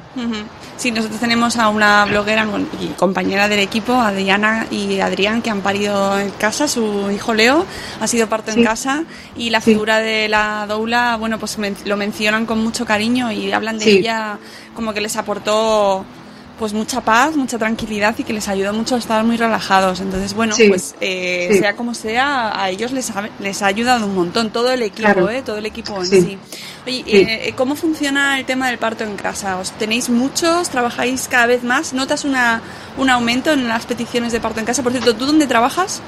[0.78, 2.48] Sí, nosotros tenemos a una bloguera
[2.80, 7.66] y compañera del equipo, Adriana y Adrián, que han parido en casa, su hijo Leo
[8.00, 9.04] ha sido parto en casa
[9.36, 13.78] y la figura de la doula, bueno, pues lo mencionan con mucho cariño y hablan
[13.78, 14.40] de ella
[14.74, 16.06] como que les aportó
[16.60, 20.02] pues mucha paz, mucha tranquilidad y que les ayuda mucho a estar muy relajados.
[20.02, 24.14] Entonces, bueno, pues eh, sea como sea, a ellos les ha, les ha ayudado un
[24.14, 25.42] montón, todo el equipo, ¿eh?
[25.42, 26.38] todo el equipo en sí.
[26.86, 29.58] Oye, eh, ¿cómo funciona el tema del parto en casa?
[29.58, 30.70] ¿Os tenéis muchos?
[30.70, 31.94] ¿Trabajáis cada vez más?
[31.94, 32.62] ¿Notas una,
[32.98, 34.84] un aumento en las peticiones de parto en casa?
[34.84, 36.02] Por cierto, ¿tú dónde trabajas?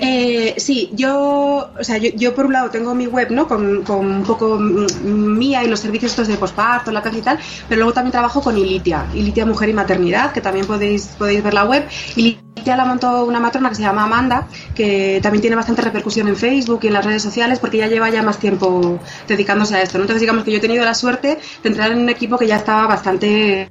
[0.00, 3.46] Eh, sí, yo, o sea, yo, yo, por un lado tengo mi web, ¿no?
[3.46, 7.38] Con, con un poco mía y los servicios estos de posparto, la casa y tal,
[7.68, 11.54] pero luego también trabajo con Ilitia, Ilitia Mujer y Maternidad, que también podéis, podéis ver
[11.54, 11.86] la web.
[12.16, 16.36] Ilitia la montó una matrona que se llama Amanda, que también tiene bastante repercusión en
[16.36, 19.98] Facebook y en las redes sociales, porque ya lleva ya más tiempo dedicándose a esto,
[19.98, 20.04] ¿no?
[20.04, 22.56] Entonces digamos que yo he tenido la suerte de entrar en un equipo que ya
[22.56, 23.70] estaba bastante,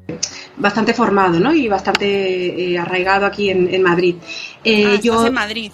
[0.58, 1.54] bastante formado, ¿no?
[1.54, 4.16] Y bastante eh, arraigado aquí en, en Madrid.
[4.64, 5.72] Eh, ah, yo, en Madrid.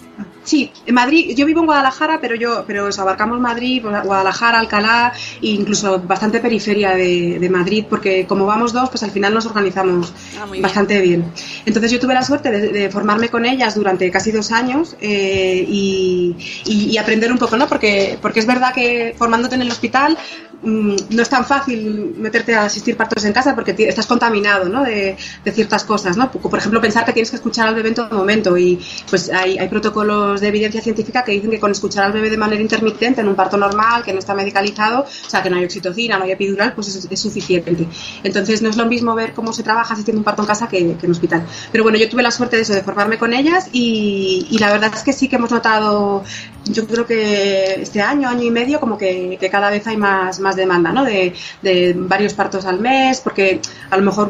[0.48, 5.48] Sí, en Madrid, yo vivo en Guadalajara, pero yo, pero abarcamos Madrid, Guadalajara, Alcalá e
[5.48, 10.46] incluso bastante periferia de, Madrid, porque como vamos dos, pues al final nos organizamos ah,
[10.62, 11.30] bastante bien.
[11.66, 16.34] Entonces yo tuve la suerte de, formarme con ellas durante casi dos años eh, y,
[16.64, 17.68] y, aprender un poco, ¿no?
[17.68, 20.16] Porque, porque es verdad que formándote en el hospital
[20.62, 24.82] no es tan fácil meterte a asistir partos en casa porque estás contaminado ¿no?
[24.82, 25.16] de,
[25.52, 26.16] ciertas cosas.
[26.16, 26.30] ¿no?
[26.30, 29.68] Por ejemplo, pensar que tienes que escuchar al bebé en todo momento y pues hay,
[29.68, 33.28] protocolos de evidencia científica que dicen que con escuchar al bebé de manera intermitente en
[33.28, 36.32] un parto normal, que no está medicalizado, o sea, que no hay oxitocina, no hay
[36.32, 37.86] epidural, pues es, suficiente.
[38.22, 40.96] Entonces no es lo mismo ver cómo se trabaja asistiendo un parto en casa que,
[41.00, 41.44] en hospital.
[41.70, 44.90] Pero bueno, yo tuve la suerte de eso, de formarme con ellas y, la verdad
[44.94, 46.24] es que sí que hemos notado,
[46.64, 50.92] yo creo que este año, año y medio, como que, cada vez hay más demanda,
[50.92, 51.04] ¿no?
[51.04, 54.28] De, de varios partos al mes, porque a lo mejor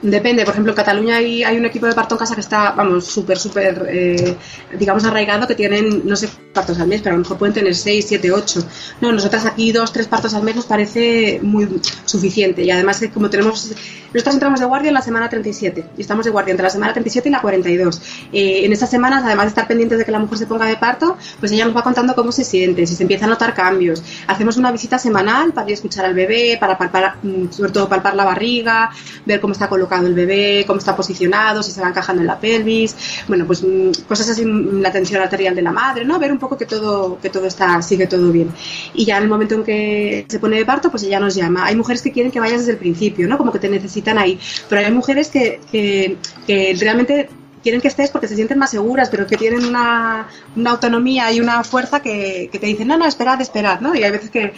[0.00, 2.72] Depende, por ejemplo, en Cataluña hay, hay un equipo de parto en casa que está,
[2.72, 4.36] vamos, súper, súper, eh,
[4.78, 7.74] digamos, arraigado, que tienen, no sé, partos al mes, pero a lo mejor pueden tener
[7.74, 8.66] 6, 7, 8.
[9.00, 12.62] No, nosotras aquí dos, tres partos al mes nos parece muy suficiente.
[12.62, 13.72] Y además, como tenemos,
[14.12, 16.92] nosotras entramos de guardia en la semana 37 y estamos de guardia entre la semana
[16.92, 18.02] 37 y la 42.
[18.32, 20.76] Eh, en estas semanas, además de estar pendientes de que la mujer se ponga de
[20.76, 24.02] parto, pues ella nos va contando cómo se siente, si se empieza a notar cambios.
[24.26, 27.88] Hacemos una visita semanal para ir a escuchar al bebé, para palpar, mm, sobre todo
[27.88, 28.90] palpar la barriga,
[29.24, 32.38] ver cómo está colocado el bebé, cómo está posicionado, si se va encajando en la
[32.38, 36.18] pelvis, bueno, pues mm, cosas así, mm, la tensión arterial de la madre, ¿no?
[36.18, 38.50] Ver un poco que todo, que todo está, sigue todo bien.
[38.94, 41.66] Y ya en el momento en que se pone de parto, pues ella nos llama.
[41.66, 43.38] Hay mujeres que quieren que vayas desde el principio, ¿no?
[43.38, 44.38] Como que te necesitan ahí.
[44.68, 46.16] Pero hay mujeres que, que,
[46.46, 47.28] que realmente
[47.62, 50.28] quieren que estés porque se sienten más seguras, pero que tienen una,
[50.66, 53.94] autonomía y una fuerza que, te dicen, no, no, esperad, esperad, ¿no?
[53.94, 54.52] Y hay veces que,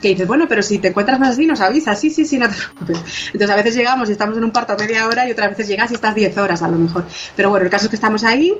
[0.00, 2.48] que, dices, bueno, pero si te encuentras más así, nos avisas, sí, sí, sí, no
[2.48, 2.98] te preocupes.
[3.26, 5.90] Entonces a veces llegamos y estamos en un parto media hora y otras veces llegas
[5.90, 7.04] y estás 10 horas a lo mejor.
[7.36, 8.54] Pero bueno, el caso es que estamos ahí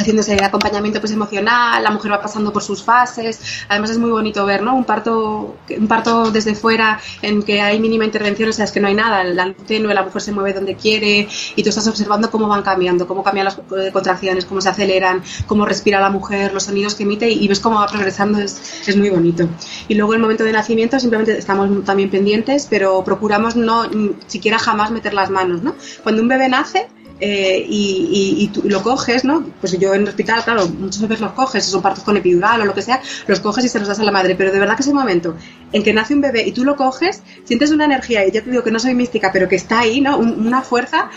[0.00, 4.44] haciéndose acompañamiento pues emocional, la mujer va pasando por sus fases, además es muy bonito
[4.46, 4.74] ver, ¿no?
[4.74, 8.80] Un parto, un parto desde fuera en que hay mínima intervención, o sea, es que
[8.80, 11.86] no hay nada, la luz tenue, la mujer se mueve donde quiere y tú estás
[11.86, 16.10] observando cómo van cambiando, cómo cambian las eh, contracciones, cómo se aceleran, cómo respira la
[16.10, 19.48] mujer, los sonidos que emite y, ves cómo va progresando, es, es muy bonito.
[19.88, 23.84] Y luego el momento de nacimiento simplemente estamos también pendientes, pero procuramos no
[24.26, 25.74] siquiera jamás meter las manos, ¿no?
[26.02, 26.88] Cuando un bebé nace,
[27.20, 29.44] eh, y, y, tú lo coges, ¿no?
[29.60, 32.62] Pues yo en el hospital, claro, muchas veces los coges, si son partos con epidural
[32.62, 34.58] o lo que sea, los coges y se los das a la madre, pero de
[34.58, 35.36] verdad que ese momento
[35.72, 38.50] en que nace un bebé y tú lo coges, sientes una energía, y ya te
[38.50, 40.18] digo que no soy mística, pero que está ahí, ¿no?
[40.18, 41.10] una fuerza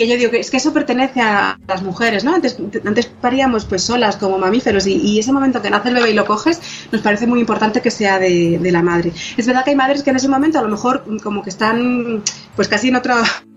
[0.00, 2.34] que yo digo que es que eso pertenece a las mujeres, ¿no?
[2.34, 6.14] Antes, antes paríamos pues solas como mamíferos y, ese momento que nace el bebé y
[6.14, 6.58] lo coges
[6.90, 9.12] nos parece muy importante que sea de, de, la madre.
[9.36, 12.22] Es verdad que hay madres que en ese momento a lo mejor como que están
[12.56, 13.14] pues casi en otro,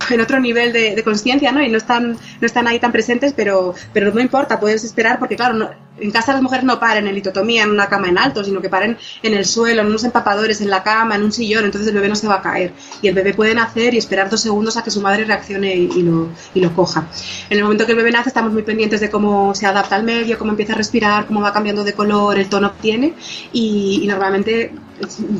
[0.09, 1.61] en otro nivel de, de conciencia, ¿no?
[1.61, 5.35] Y no están, no están ahí tan presentes, pero, pero no importa, puedes esperar porque
[5.35, 8.43] claro, no, en casa las mujeres no paren en litotomía en una cama en alto,
[8.43, 11.65] sino que paren en el suelo, en unos empapadores, en la cama, en un sillón,
[11.65, 12.73] entonces el bebé no se va a caer.
[13.01, 16.03] Y el bebé puede nacer y esperar dos segundos a que su madre reaccione y,
[16.03, 17.07] lo, y lo coja.
[17.49, 20.03] En el momento que el bebé nace estamos muy pendientes de cómo se adapta al
[20.03, 23.13] medio, cómo empieza a respirar, cómo va cambiando de color, el tono que tiene
[23.51, 24.73] y, y normalmente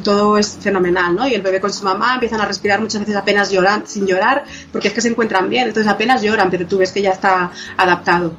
[0.03, 1.27] todo es fenomenal, ¿no?
[1.27, 4.43] Y el bebé con su mamá empiezan a respirar muchas veces apenas lloran, sin llorar,
[4.71, 7.51] porque es que se encuentran bien, entonces apenas lloran, pero tú ves que ya está
[7.77, 8.33] adaptado.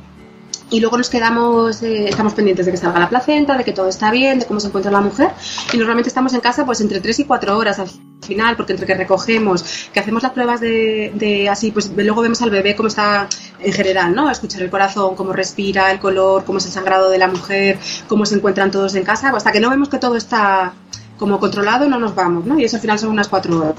[0.71, 3.89] Y luego nos quedamos, eh, estamos pendientes de que salga la placenta, de que todo
[3.89, 5.31] está bien, de cómo se encuentra la mujer.
[5.73, 7.89] Y normalmente estamos en casa pues entre 3 y 4 horas al
[8.23, 12.41] final, porque entre que recogemos, que hacemos las pruebas de, de así, pues luego vemos
[12.43, 13.29] al bebé cómo está
[13.61, 14.31] en general, ¿no?
[14.31, 18.25] Escuchar el corazón, cómo respira, el color, cómo es el sangrado de la mujer, cómo
[18.25, 20.73] se encuentran todos en casa, hasta que no vemos que todo está
[21.19, 22.59] como controlado no nos vamos, ¿no?
[22.59, 23.75] Y eso al final son unas cuatro horas.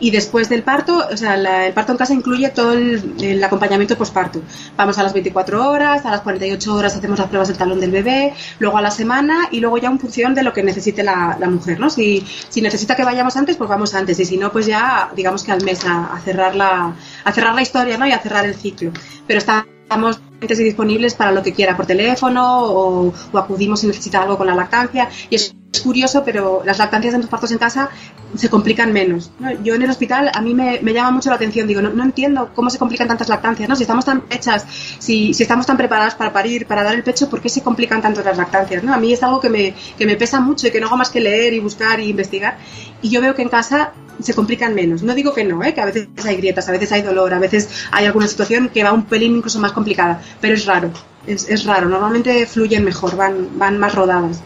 [0.00, 1.34] Y después del parto, o sea,
[1.66, 4.40] el parto en casa incluye todo el, acompañamiento posparto.
[4.76, 7.90] Vamos a las 24 horas, a las 48 horas hacemos las pruebas del talón del
[7.90, 11.36] bebé, luego a la semana y luego ya en función de lo que necesite la,
[11.48, 11.88] mujer, ¿no?
[11.90, 15.44] Si, si, necesita que vayamos antes, pues vamos antes y si no, pues ya digamos
[15.44, 18.06] que al mes a, cerrar, la, a cerrar la historia, ¿no?
[18.06, 18.92] Y a cerrar el ciclo.
[19.26, 24.36] Pero estamos disponibles para lo que quiera por teléfono o, o acudimos si necesita algo
[24.36, 27.90] con la lactancia y eso es curioso, pero las lactancias de los partos en casa
[28.34, 29.30] se complican menos.
[29.62, 32.68] Yo en el hospital a mí me, llama mucho la atención, digo, no, entiendo cómo
[32.68, 33.76] se complican tantas lactancias, ¿no?
[33.76, 34.66] Si estamos tan hechas,
[34.98, 38.22] si, estamos tan preparadas para parir, para dar el pecho, ¿por qué se complican tanto
[38.22, 38.82] las lactancias?
[38.82, 38.92] ¿no?
[38.92, 41.54] A mí es algo que me, pesa mucho y que no hago más que leer
[41.54, 42.58] y buscar y investigar.
[43.00, 45.02] Y yo veo que en casa se complican menos.
[45.02, 45.74] No digo que no, ¿eh?
[45.74, 48.82] que a veces hay grietas, a veces hay dolor, a veces hay alguna situación que
[48.82, 50.90] va un pelín incluso más complicada, pero es raro,
[51.26, 51.88] es, es raro.
[51.88, 54.42] Normalmente fluyen mejor, van, van más rodadas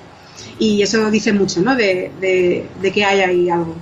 [0.59, 1.74] y eso dice mucho, ¿no?
[1.74, 3.74] De, de, que hay ahí algo.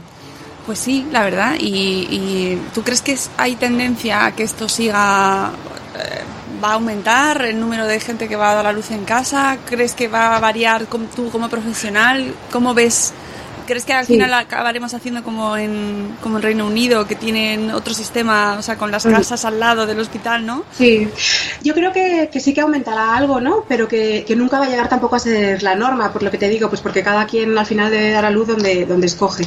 [0.67, 1.57] Pues sí, la verdad.
[1.59, 5.51] ¿Y, tú crees que hay tendencia a que esto siga,
[5.97, 6.21] eh,
[6.63, 9.59] va a aumentar el número de gente que va a dar la luz en casa?
[9.69, 12.35] ¿Crees que va a variar tú como profesional?
[12.51, 13.13] ¿Cómo ves
[13.71, 17.95] ¿Crees que al final acabaremos haciendo como en, como en Reino Unido, que tienen otro
[17.95, 20.65] sistema, o sea, con las casas al lado del hospital, ¿no?
[20.77, 21.07] Sí,
[21.63, 23.65] yo creo que, sí que aumentará algo, ¿no?
[23.69, 26.49] Pero que, nunca va a llegar tampoco a ser la norma, por lo que te
[26.49, 29.45] digo, pues porque cada quien al final debe dar a luz donde, donde escoge.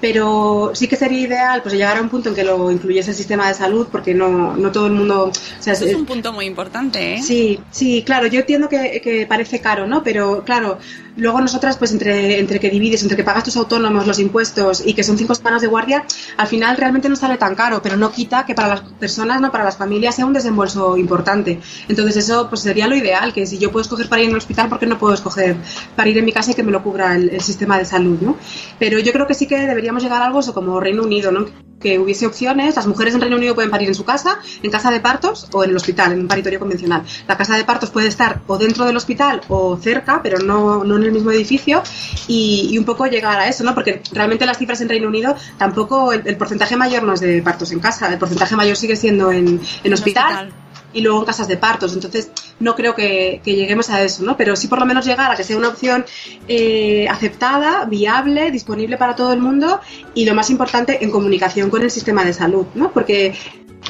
[0.00, 3.16] Pero sí que sería ideal pues llegar a un punto en que lo incluyese el
[3.16, 5.32] sistema de salud, porque no, no todo el mundo...
[5.32, 7.22] O sea, Eso es, un punto muy importante, ¿eh?
[7.24, 10.04] Sí, sí, claro, yo entiendo que, que parece caro, ¿no?
[10.04, 10.78] Pero claro,
[11.16, 14.94] luego nosotras, pues entre, entre que divides, entre que pagas tus autónomos, los impuestos y
[14.94, 16.04] que son cinco semanas de guardia,
[16.36, 19.50] al final realmente no sale tan caro, pero no quita que para las personas, no
[19.50, 21.60] para las familias, sea un desembolso importante.
[21.88, 24.68] Entonces eso pues sería lo ideal, que si yo puedo escoger para ir el hospital,
[24.68, 25.56] ¿por qué no puedo escoger
[25.96, 28.18] para ir en mi casa y que me lo cubra el, sistema de salud?
[28.20, 28.36] ¿no?
[28.78, 31.46] Pero yo creo que sí que deberíamos llegar a algo eso como Reino Unido, ¿no?
[31.84, 32.74] que hubiese opciones.
[32.74, 35.62] Las mujeres en Reino Unido pueden parir en su casa, en casa de partos o
[35.62, 37.02] en el hospital, en un paritorio convencional.
[37.28, 40.98] La casa de partos puede estar o dentro del hospital o cerca, pero no, no
[41.04, 41.82] en el mismo edificio
[42.26, 43.74] y, un poco llegar a eso, ¿no?
[43.74, 47.72] Porque realmente las cifras en Reino Unido tampoco, el, porcentaje mayor no es de partos
[47.72, 50.52] en casa, el porcentaje mayor sigue siendo en, en hospital
[50.94, 51.92] y luego en casas de partos.
[51.92, 52.30] Entonces,
[52.60, 54.36] no creo que, lleguemos a eso, ¿no?
[54.36, 56.06] Pero sí por lo menos llegar a que sea una opción
[56.48, 59.80] eh, aceptada, viable, disponible para todo el mundo
[60.14, 62.92] y lo más importante, en comunicación con el sistema de salud, ¿no?
[62.92, 63.34] Porque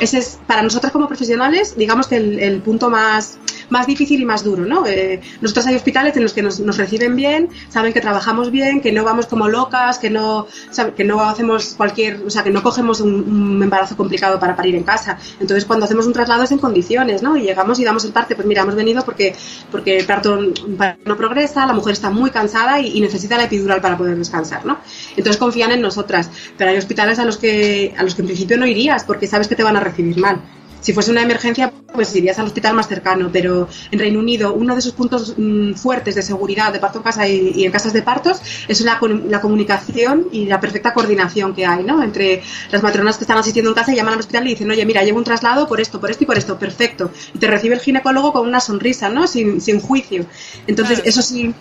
[0.01, 3.39] ese es para nosotras como profesionales, digamos que el, punto más,
[3.71, 4.87] más difícil y más duro, ¿no?
[4.87, 8.91] Eh, nosotros hay hospitales en los que nos, reciben bien, saben que trabajamos bien, que
[8.91, 10.47] no vamos como locas, que no,
[10.97, 14.83] que no hacemos cualquier, o sea, que no cogemos un, embarazo complicado para parir en
[14.83, 15.19] casa.
[15.41, 17.37] Entonces, cuando hacemos un traslado es en condiciones, ¿no?
[17.37, 19.35] Y llegamos y damos el parte, pues mira, hemos venido porque,
[19.71, 20.41] porque el parto
[21.05, 24.67] no progresa, la mujer está muy cansada y, y, necesita la epidural para poder descansar,
[24.67, 24.79] ¿no?
[25.17, 26.31] Entonces confían en nosotras.
[26.57, 29.49] Pero hay hospitales a los que, a los que en principio no irías porque sabes
[29.49, 30.41] que te van a recibir mal.
[30.85, 34.75] Si fuese una emergencia, pues irías al hospital más cercano, pero en Reino Unido uno
[34.75, 38.03] de esos puntos mm, fuertes de seguridad de parto en casa y, en casas de
[38.03, 42.03] partos es la, la, comunicación y la perfecta coordinación que hay, ¿no?
[42.03, 44.85] Entre las matronas que están asistiendo en casa y llaman al hospital y dicen, oye,
[44.85, 47.11] mira, llevo un traslado por esto, por esto y por esto, perfecto.
[47.33, 49.27] Y te recibe el ginecólogo con una sonrisa, ¿no?
[49.27, 50.27] Sin, sin juicio.
[50.67, 51.55] Entonces, eso sí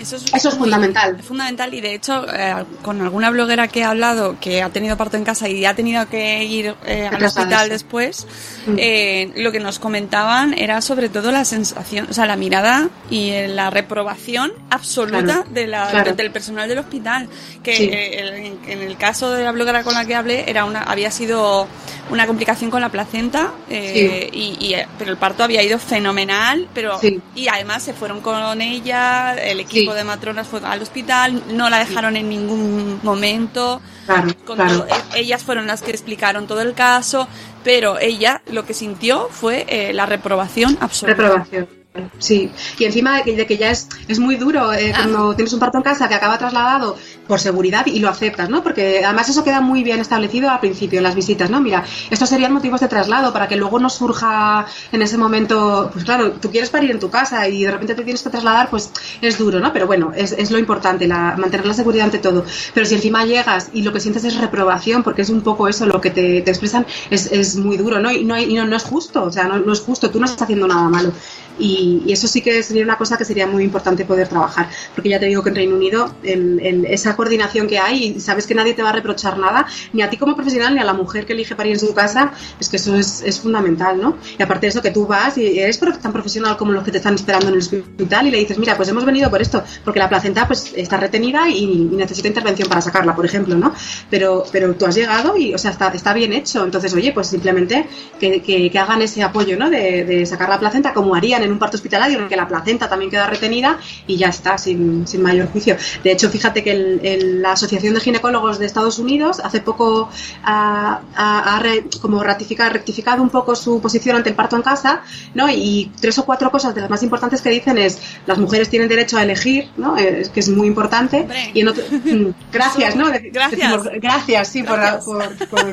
[0.00, 1.16] eso es, fundamental.
[1.18, 4.96] Es fundamental y de hecho eh, con alguna bloguera que he hablado que ha tenido
[4.96, 8.26] parto en casa y ha tenido que ir eh, al hospital después,
[8.66, 8.74] mm.
[8.78, 13.32] eh, lo que nos comentaban era sobre todo la sensación, o sea, la mirada y
[13.48, 17.28] la reprobación absoluta de la, del personal del hospital.
[17.62, 21.68] Que en, el caso de la bloguera con la que hablé era una, había sido
[22.10, 26.98] una complicación con la placenta, y, pero el parto había ido fenomenal, pero
[27.34, 31.78] y además se fueron con ella, el equipo de matronas fue al hospital, no la
[31.78, 33.80] dejaron en ningún momento.
[34.08, 37.28] E-, ellas fueron las que explicaron todo el caso,
[37.64, 41.22] pero ella lo que sintió fue eh, la reprobación absoluta.
[41.22, 41.79] Reprobación.
[42.18, 42.50] Sí.
[42.78, 45.58] Y encima de que, de que ya es, es muy duro eh, cuando tienes un
[45.58, 48.62] parto en casa que acaba trasladado por seguridad y lo aceptas, ¿no?
[48.62, 51.60] Porque además eso queda muy bien establecido al principio en las visitas, ¿no?
[51.60, 56.04] Mira, estos serían motivos de traslado para que luego no surja en ese momento, pues
[56.04, 58.92] claro, tú quieres parir en tu casa y de repente te tienes que trasladar, pues
[59.20, 59.72] es duro, ¿no?
[59.72, 62.44] Pero bueno, es, es lo importante, la, mantener la seguridad ante todo.
[62.74, 65.86] Pero si encima llegas y lo que sientes es reprobación, porque es un poco eso
[65.86, 68.10] lo que te, te expresan, es, es muy duro, ¿no?
[68.12, 70.18] Y no, hay- y no, no es justo, o sea, no, no es justo, tú
[70.20, 71.12] no estás haciendo nada malo.
[71.60, 75.10] Y, y eso sí que sería una cosa que sería muy importante poder trabajar, porque
[75.10, 78.46] ya te digo que en Reino Unido el- el- esa coordinación que hay y sabes
[78.46, 80.94] que nadie te va a reprochar nada, ni a ti como profesional ni a la
[80.94, 84.16] mujer que elige parir en su casa, es que eso es, fundamental, ¿no?
[84.38, 86.98] Y aparte de eso, que tú vas y eres tan profesional como los que te
[86.98, 89.98] están esperando en el hospital y le dices, mira, pues hemos venido por esto, porque
[89.98, 93.72] la placenta pues está retenida y, necesita intervención para sacarla, por ejemplo, ¿no?
[94.08, 97.26] Pero, pero tú has llegado y, o sea, está, está bien hecho, entonces, oye, pues
[97.28, 97.86] simplemente
[98.18, 99.68] que, que- que hagan ese apoyo, ¿no?
[99.70, 102.46] De, de sacar la placenta como harían en un parto hospitalario, en el que la
[102.48, 105.76] placenta también queda retenida y ya está, sin, sin mayor juicio.
[106.02, 110.08] De hecho, fíjate que el- el- la Asociación de Ginecólogos de Estados Unidos hace poco
[110.44, 111.62] ha, ha- ha
[112.00, 115.02] como ratificado, rectificado un poco su posición ante el parto en casa,
[115.34, 115.48] ¿no?
[115.50, 118.88] Y tres o cuatro cosas de las más importantes que dicen es las mujeres tienen
[118.88, 119.96] derecho a elegir, ¿no?
[119.96, 121.20] Es, que es muy importante.
[121.20, 121.50] Hombre.
[121.54, 123.06] Y en otro- mm, gracias, ¿no?
[123.32, 123.50] Gracias.
[123.50, 125.04] decimos, gracias, sí, por- Gracias.
[125.04, 125.72] por- por-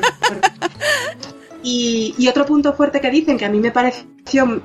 [1.68, 4.60] y, y otro punto fuerte que dicen, que a mí me pareció mm,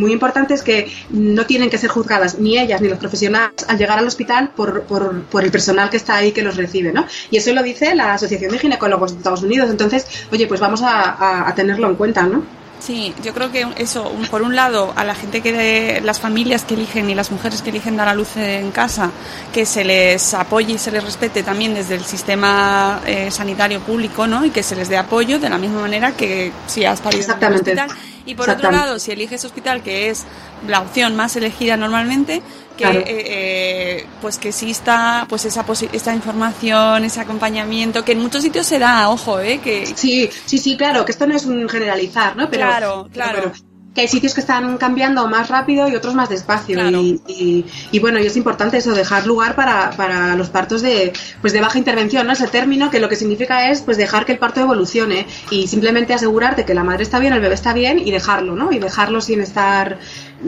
[0.00, 3.78] muy importante, es que no tienen que ser juzgadas ni ellas ni los profesionales al
[3.78, 7.06] llegar al hospital por, por, por el personal que está ahí que los recibe, ¿no?
[7.30, 9.70] Y eso lo dice la Asociación de Ginecólogos de Estados Unidos.
[9.70, 12.61] Entonces, oye, pues vamos a, a- a tenerlo en cuenta, ¿no?
[12.84, 16.64] Sí, yo creo que eso, por un lado, a la gente que, de- las familias
[16.64, 19.10] que eligen y las mujeres que eligen dar a luz en casa,
[19.52, 24.26] que se les apoye y se les respete también desde el sistema eh, sanitario público,
[24.26, 24.44] ¿no?
[24.44, 27.30] Y que se les dé apoyo de la misma manera que si has parido en
[27.30, 27.70] Exactamente.
[27.72, 27.98] hospital.
[28.26, 30.24] Y por otro lado, si eliges hospital, que es
[30.68, 32.42] la opción más elegida normalmente,
[32.76, 33.00] que Claro.
[33.00, 38.66] eh, eh, pues que exista pues esa esta información, ese acompañamiento, que en muchos sitios
[38.66, 42.36] se da, ojo, eh, que Sí, sí, sí, claro, que esto no es un generalizar,
[42.36, 42.48] ¿no?
[42.48, 43.52] Pero, Claro, claro.
[43.94, 46.76] Que hay sitios que están cambiando más rápido y otros más despacio.
[46.76, 47.00] Claro.
[47.02, 51.12] Y, y- y bueno, y es importante eso, dejar lugar para, para los partos de,
[51.40, 52.32] pues de baja intervención, ¿no?
[52.32, 56.14] Ese término que lo que significa es pues dejar que el parto evolucione y simplemente
[56.14, 58.72] asegurarte que la madre está bien, el bebé está bien y dejarlo, ¿no?
[58.72, 59.98] Y dejarlo sin estar,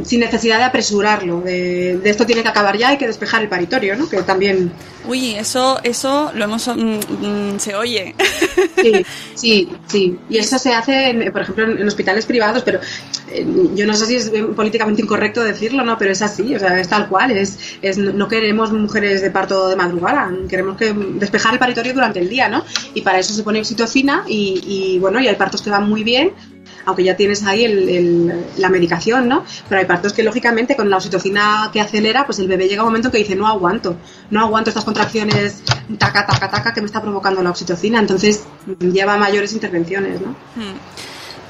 [0.03, 1.40] sin necesidad de apresurarlo.
[1.42, 4.09] De, de esto tiene que acabar ya, hay que despejar el paritorio, ¿no?
[4.09, 4.72] Que también
[5.07, 6.99] Uy, eso, eso lo hemos, mm,
[7.55, 8.14] mm, se oye.
[8.80, 10.18] Sí, sí, sí.
[10.30, 12.80] Y eso se hace, en- por ejemplo, en, en hospitales privados, pero
[13.26, 15.99] eh, yo no sé si es eh, políticamente incorrecto decirlo, ¿no?
[15.99, 17.32] Pero es así, o sea, es tal cual.
[17.32, 22.20] Es, es, no queremos mujeres de parto de madrugada, queremos que despejar el paritorio durante
[22.20, 22.64] el día, ¿no?
[22.95, 26.03] Y para eso se pone oxitocina y, y, bueno, y hay partos que van muy
[26.03, 26.32] bien.
[26.87, 29.45] Aunque ya tienes ahí el- el- la medicación, ¿no?
[29.68, 32.85] Pero hay partos que, lógicamente, con la oxitocina que acelera, pues el bebé llega a
[32.85, 33.97] un momento que dice, no aguanto,
[34.30, 35.62] no aguanto estas contracciones
[35.99, 37.99] taca, taca, taca que me está provocando la oxitocina.
[38.01, 38.45] Entonces,
[38.80, 40.30] lleva mayores intervenciones, ¿no?
[40.57, 40.74] Mm.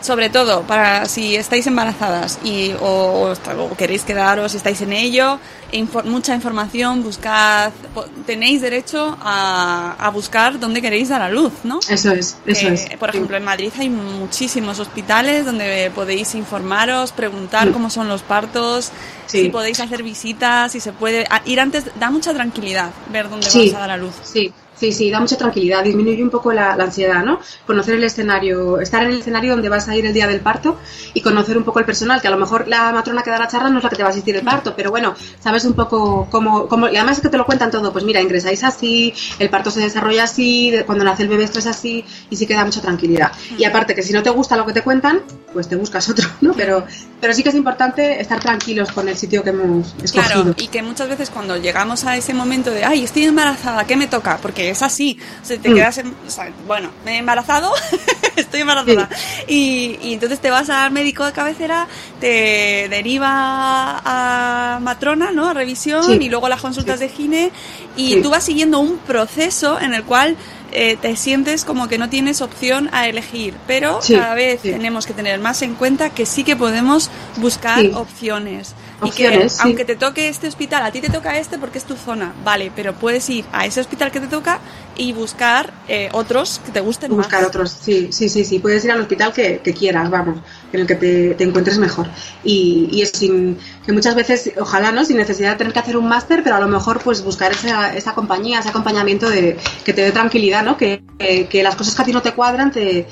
[0.04, 3.32] Sobre todo, para si estáis embarazadas y, o,
[3.78, 5.38] queréis quedaros, si estáis en ello,
[5.72, 11.52] info- mucha información, buscad, po- tenéis derecho a, a buscar dónde queréis dar a luz,
[11.64, 11.80] ¿no?
[11.88, 12.84] Eso es, eso es.
[12.98, 17.72] Por ejemplo, en Madrid hay muchísimos hospitales donde podéis informaros, preguntar Mm.
[17.72, 18.90] cómo son los partos,
[19.24, 19.40] Sí.
[19.44, 21.26] si podéis hacer visitas, si se puede.
[21.46, 23.70] ir antes da mucha tranquilidad ver dónde Sí.
[23.70, 24.12] vas a dar a luz.
[24.22, 24.52] Sí,
[24.92, 27.40] sí, sí, da mucha tranquilidad, disminuye un poco la, la ansiedad, ¿no?
[27.66, 30.78] Conocer el escenario, estar en el escenario donde vas a ir el día del parto
[31.14, 33.48] y conocer un poco el personal, que a lo mejor la matrona que da la
[33.48, 35.74] charla no es la que te va a asistir el parto, pero bueno, sabes un
[35.74, 39.14] poco cómo, cómo y además es que te lo cuentan todo, pues mira, ingresáis así,
[39.38, 42.54] el parto se desarrolla así, cuando nace el bebé esto es así, y sí que
[42.54, 43.32] da mucha tranquilidad.
[43.56, 45.22] Y aparte que si no te gusta lo que te cuentan,
[45.52, 46.52] pues te buscas otro, ¿no?
[46.52, 46.84] Pero,
[47.20, 50.42] pero sí que es importante estar tranquilos con el sitio que hemos escogido.
[50.42, 53.96] Claro, y que muchas veces cuando llegamos a ese momento de, ay, estoy embarazada, ¿qué
[53.96, 54.38] me toca?
[54.42, 55.74] Porque es así, o sea, te Mm.
[55.74, 57.72] quedas, en- o sea, bueno, me he embarazado,
[58.36, 59.08] estoy embarazada.
[59.48, 61.86] Y, y entonces te vas al médico de cabecera,
[62.20, 65.48] te deriva a matrona, ¿no?
[65.48, 66.18] A revisión Sí.
[66.20, 67.50] y luego las consultas de gine
[67.96, 70.36] y tú vas siguiendo un proceso en el cual
[70.76, 75.12] eh, te sientes como que no tienes opción a elegir, pero cada vez tenemos que
[75.14, 78.74] tener más en cuenta que sí que podemos buscar opciones.
[79.04, 79.60] Opciones, y que sí.
[79.62, 82.70] aunque te toque este hospital, a ti te toca este porque es tu zona, vale,
[82.74, 84.60] pero puedes ir a ese hospital que te toca
[84.96, 87.48] y buscar eh, otros que te gusten buscar más.
[87.48, 88.58] otros, sí, sí, sí, sí.
[88.58, 90.38] Puedes ir al hospital que, que quieras, vamos,
[90.72, 92.06] en el que te, te encuentres mejor.
[92.44, 95.04] Y, y es sin, que muchas veces, ojalá, ¿no?
[95.04, 97.94] Sin necesidad de tener que hacer un máster, pero a lo mejor, pues buscar esa,
[97.96, 100.76] esa compañía, ese acompañamiento de, que te dé tranquilidad, ¿no?
[100.76, 103.06] Que, que, que las cosas que a ti no te cuadran te,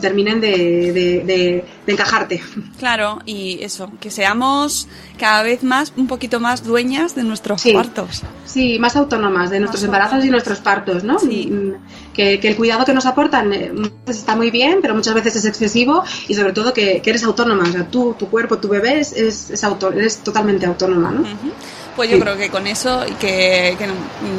[0.00, 0.50] terminen de,
[0.92, 2.42] de- de- de encajarte.
[2.78, 7.72] Claro, y eso, que seamos cada vez más, un poquito más dueñas de nuestros Sí.
[7.72, 8.22] cuartos.
[8.44, 11.18] Sí, más autónomas de nuestros Más embarazos y nuestros partos, ¿no?
[11.18, 11.46] Sí.
[11.50, 11.72] Mm,
[12.14, 13.70] Que, que el cuidado que nos aportan eh,
[14.06, 17.22] veces está muy bien, pero muchas veces es excesivo y sobre todo que, que eres
[17.24, 21.10] autónoma, o sea, tú, tu cuerpo, tu bebé es, es, es auto- eres totalmente autónoma,
[21.10, 21.24] ¿no?
[21.96, 22.22] Pues yo Sí.
[22.22, 23.88] creo que con eso, y que, que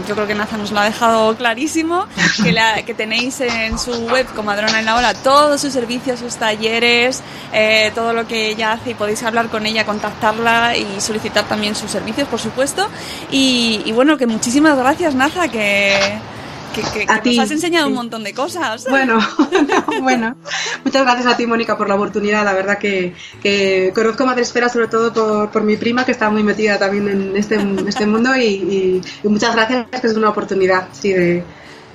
[0.07, 2.05] yo creo que Naza nos lo ha dejado clarísimo,
[2.43, 6.35] que, la- que tenéis en su web, Comadrona en la Ola, todos sus servicios, sus
[6.35, 11.45] talleres, eh, todo lo que ella hace y podéis hablar con ella, contactarla y solicitar
[11.47, 12.87] también sus servicios, por supuesto.
[13.31, 15.97] Y, y bueno, que muchísimas gracias, Naza, que,
[16.81, 17.91] que, que- A que ti, nos has enseñado sí.
[17.91, 18.85] un montón de cosas.
[18.89, 19.19] Bueno,
[20.01, 20.35] bueno,
[20.83, 22.43] muchas gracias a ti, Mónica, por la oportunidad.
[22.45, 26.43] La verdad que, que conozco Madresfera sobre todo por, por mi prima, que está muy
[26.43, 30.29] metida también en este, en este mundo, y, y- y muchas gracias, que es una
[30.29, 31.43] oportunidad, sí, de,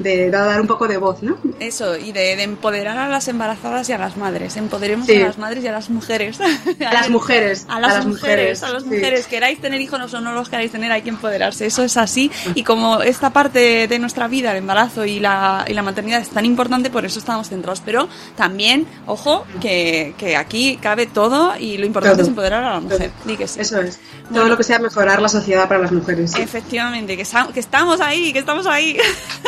[0.03, 1.36] de dar un poco de voz, ¿no?
[1.61, 4.57] Eso, y de, de empoderar a las embarazadas y a las madres.
[4.57, 5.20] Empoderemos Sí.
[5.22, 6.38] a las madres y a las mujeres.
[6.80, 8.88] A las mujeres, A las, mujeres, a las sí.
[8.88, 9.26] mujeres.
[9.26, 11.66] Queráis tener hijos o no los queráis tener, hay que empoderarse.
[11.66, 12.30] Eso es así.
[12.55, 16.30] Y como esta parte de nuestra vida, el embarazo y la, y la maternidad es
[16.30, 17.80] tan importante, por eso estamos centrados.
[17.84, 22.22] Pero también, ojo, que, que aquí cabe todo y lo importante Todo.
[22.22, 23.11] es empoderar a la mujer.
[23.11, 23.28] Todo.
[23.28, 23.61] Di que sí.
[23.61, 23.98] Eso es.
[24.24, 24.36] Bueno.
[24.40, 26.32] Todo lo que sea mejorar la sociedad para las mujeres.
[26.32, 26.40] sí.
[26.42, 27.24] Efectivamente, que,
[27.55, 28.96] que estamos ahí, que estamos ahí.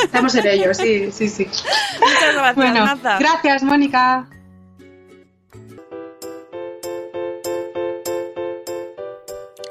[0.05, 1.47] Estamos en ello, sí, sí, sí.
[1.47, 4.28] Muchas gracias, Bueno, gracias, Mónica.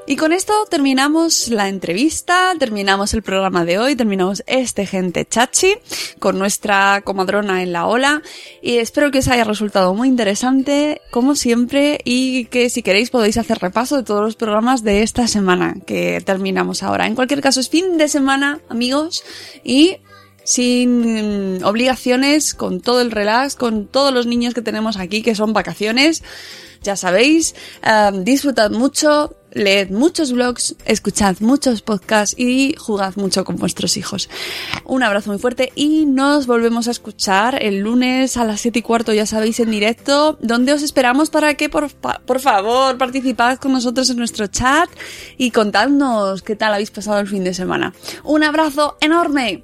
[0.06, 5.76] Y con esto terminamos la entrevista, terminamos el programa de hoy, terminamos este Gente Chachi
[6.20, 8.22] con nuestra comadrona en la ola
[8.62, 13.38] y espero que os haya resultado muy interesante como siempre y que si queréis podéis
[13.38, 17.08] hacer repaso de todos los programas de esta semana que terminamos ahora.
[17.08, 19.24] En cualquier caso es fin de semana amigos
[19.64, 19.98] y
[20.44, 25.36] sin mm, obligaciones, con todo el relax, con todos los niños que tenemos aquí que
[25.36, 26.24] son vacaciones.
[26.84, 27.56] Ya sabéis,
[28.24, 34.30] disfrutad mucho, leed muchos blogs, escuchad muchos podcasts y jugad mucho con vuestros hijos.
[34.84, 38.82] Un abrazo muy fuerte y nos volvemos a escuchar el lunes a las 7 y
[38.82, 43.72] cuarto, ya sabéis, en directo, donde os esperamos para que, por, por favor, participad con
[43.72, 44.90] nosotros en nuestro chat
[45.38, 47.94] y contadnos qué tal habéis pasado el fin de semana.
[48.26, 49.64] Un abrazo enorme.